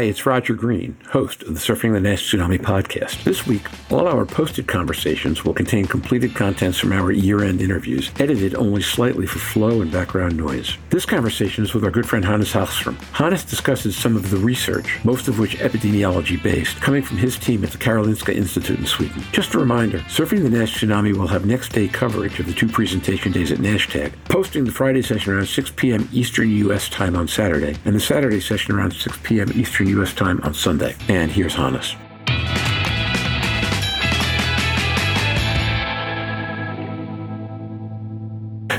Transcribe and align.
Hi, 0.00 0.06
it's 0.06 0.24
Roger 0.24 0.54
Green, 0.54 0.96
host 1.10 1.42
of 1.42 1.48
the 1.48 1.60
Surfing 1.60 1.92
the 1.92 2.00
Nash 2.00 2.32
Tsunami 2.32 2.58
podcast. 2.58 3.22
This 3.22 3.46
week, 3.46 3.68
all 3.92 4.08
our 4.08 4.24
posted 4.24 4.66
conversations 4.66 5.44
will 5.44 5.52
contain 5.52 5.84
completed 5.84 6.34
contents 6.34 6.78
from 6.78 6.92
our 6.92 7.12
year 7.12 7.44
end 7.44 7.60
interviews, 7.60 8.10
edited 8.18 8.54
only 8.54 8.80
slightly 8.80 9.26
for 9.26 9.40
flow 9.40 9.82
and 9.82 9.92
background 9.92 10.38
noise. 10.38 10.78
This 10.88 11.04
conversation 11.04 11.64
is 11.64 11.74
with 11.74 11.84
our 11.84 11.90
good 11.90 12.08
friend 12.08 12.24
Hannes 12.24 12.50
Hagström. 12.50 12.98
Hannes 13.12 13.44
discusses 13.44 13.94
some 13.94 14.16
of 14.16 14.30
the 14.30 14.38
research, 14.38 15.04
most 15.04 15.28
of 15.28 15.38
which 15.38 15.58
epidemiology 15.58 16.42
based, 16.42 16.80
coming 16.80 17.02
from 17.02 17.18
his 17.18 17.38
team 17.38 17.62
at 17.62 17.70
the 17.70 17.76
Karolinska 17.76 18.34
Institute 18.34 18.78
in 18.78 18.86
Sweden. 18.86 19.22
Just 19.32 19.52
a 19.52 19.58
reminder 19.58 19.98
Surfing 20.08 20.42
the 20.42 20.48
Nash 20.48 20.80
Tsunami 20.80 21.14
will 21.14 21.26
have 21.26 21.44
next 21.44 21.72
day 21.72 21.88
coverage 21.88 22.40
of 22.40 22.46
the 22.46 22.54
two 22.54 22.68
presentation 22.68 23.32
days 23.32 23.52
at 23.52 23.58
NASHTAG, 23.58 24.14
posting 24.30 24.64
the 24.64 24.72
Friday 24.72 25.02
session 25.02 25.34
around 25.34 25.48
6 25.48 25.72
p.m. 25.76 26.08
Eastern 26.10 26.48
U.S. 26.48 26.88
time 26.88 27.14
on 27.16 27.28
Saturday, 27.28 27.76
and 27.84 27.94
the 27.94 28.00
Saturday 28.00 28.40
session 28.40 28.74
around 28.74 28.92
6 28.94 29.18
p.m. 29.24 29.50
Eastern 29.54 29.89
U.S. 29.90 30.14
time 30.14 30.40
on 30.42 30.54
Sunday. 30.54 30.96
And 31.08 31.30
here's 31.30 31.54
Hannes. 31.54 31.96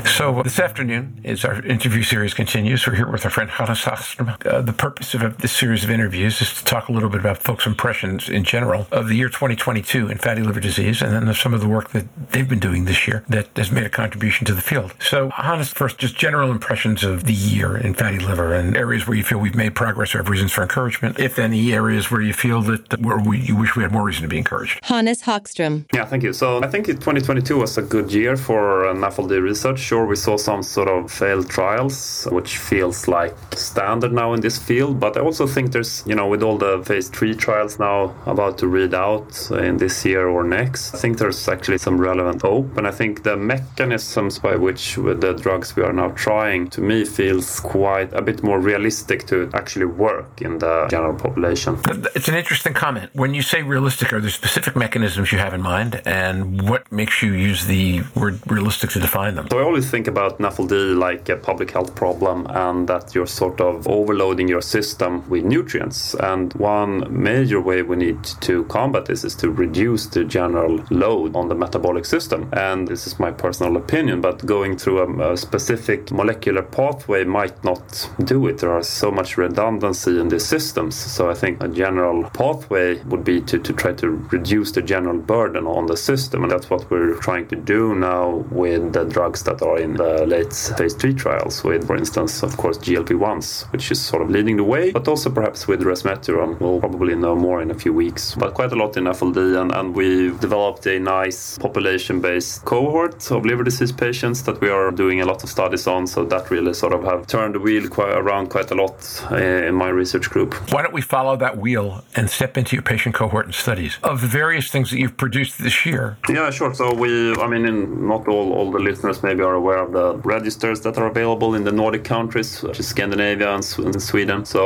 So 0.06 0.42
this 0.42 0.58
afternoon, 0.58 1.20
as 1.24 1.44
our 1.44 1.64
interview 1.64 2.02
series 2.02 2.34
continues, 2.34 2.86
we're 2.86 2.94
here 2.94 3.10
with 3.10 3.24
our 3.24 3.30
friend 3.30 3.50
Hannes 3.50 3.82
Hagström. 3.82 4.46
Uh, 4.46 4.60
the 4.60 4.72
purpose 4.72 5.14
of 5.14 5.38
this 5.38 5.52
series 5.52 5.84
of 5.84 5.90
interviews 5.90 6.40
is 6.40 6.54
to 6.54 6.64
talk 6.64 6.88
a 6.88 6.92
little 6.92 7.08
bit 7.08 7.20
about 7.20 7.38
folks' 7.38 7.66
impressions 7.66 8.28
in 8.28 8.44
general 8.44 8.86
of 8.90 9.08
the 9.08 9.14
year 9.14 9.28
2022 9.28 10.08
in 10.08 10.18
fatty 10.18 10.42
liver 10.42 10.60
disease, 10.60 11.02
and 11.02 11.12
then 11.12 11.34
some 11.34 11.54
of 11.54 11.60
the 11.60 11.68
work 11.68 11.90
that 11.90 12.04
they've 12.32 12.48
been 12.48 12.58
doing 12.58 12.84
this 12.84 13.06
year 13.06 13.24
that 13.28 13.48
has 13.56 13.70
made 13.70 13.84
a 13.84 13.88
contribution 13.88 14.44
to 14.46 14.54
the 14.54 14.60
field. 14.60 14.94
So, 15.00 15.30
Hannes, 15.30 15.70
first, 15.70 15.98
just 15.98 16.16
general 16.16 16.50
impressions 16.50 17.04
of 17.04 17.24
the 17.24 17.32
year 17.32 17.76
in 17.76 17.94
fatty 17.94 18.18
liver 18.18 18.54
and 18.54 18.76
areas 18.76 19.06
where 19.06 19.16
you 19.16 19.24
feel 19.24 19.38
we've 19.38 19.54
made 19.54 19.74
progress 19.74 20.14
or 20.14 20.18
have 20.18 20.28
reasons 20.28 20.52
for 20.52 20.62
encouragement, 20.62 21.18
if 21.18 21.38
any 21.38 21.72
areas 21.72 22.10
where 22.10 22.22
you 22.22 22.32
feel 22.32 22.60
that 22.62 23.00
where 23.00 23.18
we, 23.18 23.40
you 23.40 23.56
wish 23.56 23.76
we 23.76 23.82
had 23.82 23.92
more 23.92 24.04
reason 24.04 24.22
to 24.22 24.28
be 24.28 24.38
encouraged. 24.38 24.78
Hannes 24.84 25.22
Hagström. 25.22 25.86
Yeah, 25.94 26.04
thank 26.04 26.22
you. 26.22 26.32
So 26.32 26.62
I 26.62 26.68
think 26.68 26.86
2022 26.86 27.56
was 27.56 27.78
a 27.78 27.82
good 27.82 28.12
year 28.12 28.36
for 28.36 28.86
uh, 28.86 28.94
NAFLD 28.94 29.42
research. 29.42 29.91
Sure, 29.92 30.06
we 30.06 30.16
saw 30.16 30.38
some 30.38 30.62
sort 30.62 30.88
of 30.88 31.12
failed 31.12 31.50
trials, 31.50 32.26
which 32.32 32.56
feels 32.56 33.08
like 33.08 33.36
standard 33.54 34.10
now 34.10 34.32
in 34.32 34.40
this 34.40 34.56
field. 34.56 34.98
But 34.98 35.18
I 35.18 35.20
also 35.20 35.46
think 35.46 35.72
there's, 35.72 36.02
you 36.06 36.14
know, 36.14 36.26
with 36.26 36.42
all 36.42 36.56
the 36.56 36.82
phase 36.82 37.10
three 37.10 37.34
trials 37.34 37.78
now 37.78 38.14
about 38.24 38.56
to 38.60 38.68
read 38.68 38.94
out 38.94 39.50
in 39.50 39.76
this 39.76 40.02
year 40.06 40.28
or 40.28 40.44
next, 40.44 40.94
I 40.94 40.96
think 40.96 41.18
there's 41.18 41.46
actually 41.46 41.76
some 41.76 42.00
relevant 42.00 42.40
hope. 42.40 42.74
And 42.78 42.86
I 42.88 42.90
think 42.90 43.22
the 43.22 43.36
mechanisms 43.36 44.38
by 44.38 44.56
which 44.56 44.94
the 44.94 45.38
drugs 45.38 45.76
we 45.76 45.82
are 45.82 45.92
now 45.92 46.08
trying, 46.12 46.70
to 46.70 46.80
me, 46.80 47.04
feels 47.04 47.60
quite 47.60 48.14
a 48.14 48.22
bit 48.22 48.42
more 48.42 48.60
realistic 48.60 49.26
to 49.26 49.50
actually 49.52 49.84
work 49.84 50.40
in 50.40 50.56
the 50.56 50.86
general 50.88 51.16
population. 51.18 51.78
It's 52.14 52.28
an 52.28 52.34
interesting 52.34 52.72
comment. 52.72 53.10
When 53.12 53.34
you 53.34 53.42
say 53.42 53.62
realistic, 53.62 54.10
are 54.14 54.20
there 54.22 54.30
specific 54.30 54.74
mechanisms 54.74 55.32
you 55.32 55.38
have 55.38 55.52
in 55.52 55.60
mind, 55.60 56.00
and 56.06 56.66
what 56.66 56.90
makes 56.90 57.22
you 57.22 57.34
use 57.34 57.66
the 57.66 58.04
word 58.14 58.40
realistic 58.50 58.88
to 58.92 58.98
define 58.98 59.34
them? 59.34 59.48
So 59.50 59.58
I 59.58 59.62
always 59.62 59.81
think 59.82 60.06
about 60.06 60.38
NAFLD 60.38 60.96
like 60.96 61.28
a 61.28 61.36
public 61.36 61.70
health 61.70 61.94
problem 61.94 62.46
and 62.50 62.88
that 62.88 63.14
you're 63.14 63.26
sort 63.26 63.60
of 63.60 63.86
overloading 63.86 64.48
your 64.48 64.62
system 64.62 65.28
with 65.28 65.44
nutrients. 65.44 66.14
And 66.14 66.52
one 66.54 67.06
major 67.10 67.60
way 67.60 67.82
we 67.82 67.96
need 67.96 68.24
to 68.42 68.64
combat 68.64 69.06
this 69.06 69.24
is 69.24 69.34
to 69.36 69.50
reduce 69.50 70.06
the 70.06 70.24
general 70.24 70.84
load 70.90 71.36
on 71.36 71.48
the 71.48 71.54
metabolic 71.54 72.04
system. 72.04 72.48
And 72.52 72.88
this 72.88 73.06
is 73.06 73.18
my 73.18 73.30
personal 73.30 73.76
opinion, 73.76 74.20
but 74.20 74.44
going 74.46 74.78
through 74.78 74.98
a, 75.00 75.32
a 75.32 75.36
specific 75.36 76.10
molecular 76.10 76.62
pathway 76.62 77.24
might 77.24 77.62
not 77.64 78.08
do 78.24 78.46
it. 78.46 78.58
There 78.58 78.72
are 78.72 78.82
so 78.82 79.10
much 79.10 79.36
redundancy 79.36 80.20
in 80.20 80.28
these 80.28 80.46
systems. 80.46 80.94
So 80.94 81.30
I 81.30 81.34
think 81.34 81.62
a 81.62 81.68
general 81.68 82.24
pathway 82.30 83.02
would 83.04 83.24
be 83.24 83.40
to, 83.42 83.58
to 83.58 83.72
try 83.72 83.92
to 83.94 84.10
reduce 84.10 84.72
the 84.72 84.82
general 84.82 85.18
burden 85.18 85.66
on 85.66 85.86
the 85.86 85.96
system. 85.96 86.42
And 86.42 86.50
that's 86.50 86.70
what 86.70 86.90
we're 86.90 87.16
trying 87.18 87.48
to 87.48 87.56
do 87.56 87.94
now 87.94 88.44
with 88.50 88.92
the 88.92 89.04
drugs 89.04 89.42
that 89.44 89.62
are 89.62 89.71
in 89.78 89.94
the 89.94 90.26
late 90.26 90.52
phase 90.52 90.94
three 90.94 91.14
trials 91.14 91.64
with, 91.64 91.86
for 91.86 91.96
instance, 91.96 92.42
of 92.42 92.56
course, 92.56 92.78
GLP-1s, 92.78 93.70
which 93.72 93.90
is 93.90 94.00
sort 94.00 94.22
of 94.22 94.30
leading 94.30 94.56
the 94.56 94.64
way, 94.64 94.90
but 94.90 95.08
also 95.08 95.30
perhaps 95.30 95.66
with 95.66 95.82
resmetirom. 95.82 96.58
We'll 96.60 96.80
probably 96.80 97.14
know 97.14 97.34
more 97.34 97.62
in 97.62 97.70
a 97.70 97.74
few 97.74 97.92
weeks, 97.92 98.34
but 98.34 98.54
quite 98.54 98.72
a 98.72 98.76
lot 98.76 98.96
in 98.96 99.04
FLD. 99.04 99.60
And, 99.60 99.72
and 99.72 99.94
we've 99.94 100.38
developed 100.40 100.86
a 100.86 100.98
nice 100.98 101.58
population-based 101.58 102.64
cohort 102.64 103.30
of 103.30 103.44
liver 103.44 103.64
disease 103.64 103.92
patients 103.92 104.42
that 104.44 104.60
we 104.60 104.68
are 104.68 104.90
doing 104.90 105.20
a 105.20 105.24
lot 105.24 105.42
of 105.42 105.48
studies 105.48 105.86
on. 105.86 106.06
So 106.06 106.24
that 106.24 106.50
really 106.50 106.74
sort 106.74 106.92
of 106.92 107.04
have 107.04 107.26
turned 107.26 107.54
the 107.54 107.60
wheel 107.60 107.88
quite 107.88 108.16
around 108.16 108.48
quite 108.50 108.70
a 108.70 108.74
lot 108.74 109.24
eh, 109.30 109.68
in 109.68 109.74
my 109.74 109.88
research 109.88 110.30
group. 110.30 110.54
Why 110.72 110.82
don't 110.82 110.94
we 110.94 111.02
follow 111.02 111.36
that 111.36 111.58
wheel 111.58 112.04
and 112.16 112.28
step 112.28 112.56
into 112.56 112.76
your 112.76 112.82
patient 112.82 113.14
cohort 113.14 113.46
and 113.46 113.54
studies 113.54 113.98
of 114.02 114.20
the 114.20 114.26
various 114.26 114.70
things 114.70 114.90
that 114.90 114.98
you've 114.98 115.16
produced 115.16 115.58
this 115.58 115.86
year? 115.86 116.16
Yeah, 116.28 116.50
sure. 116.50 116.74
So 116.74 116.94
we, 116.94 117.34
I 117.36 117.46
mean, 117.46 117.64
in, 117.64 118.06
not 118.08 118.28
all, 118.28 118.52
all 118.52 118.70
the 118.70 118.78
listeners 118.78 119.22
maybe 119.22 119.42
are 119.42 119.54
aware 119.62 119.82
of 119.86 119.90
the 119.98 120.08
registers 120.36 120.78
that 120.84 120.94
are 121.00 121.08
available 121.14 121.50
in 121.58 121.62
the 121.68 121.74
Nordic 121.82 122.04
countries, 122.16 122.48
such 122.64 122.78
as 122.82 122.86
Scandinavia 122.94 123.48
and 123.54 123.64
Sweden. 124.10 124.40
So 124.44 124.62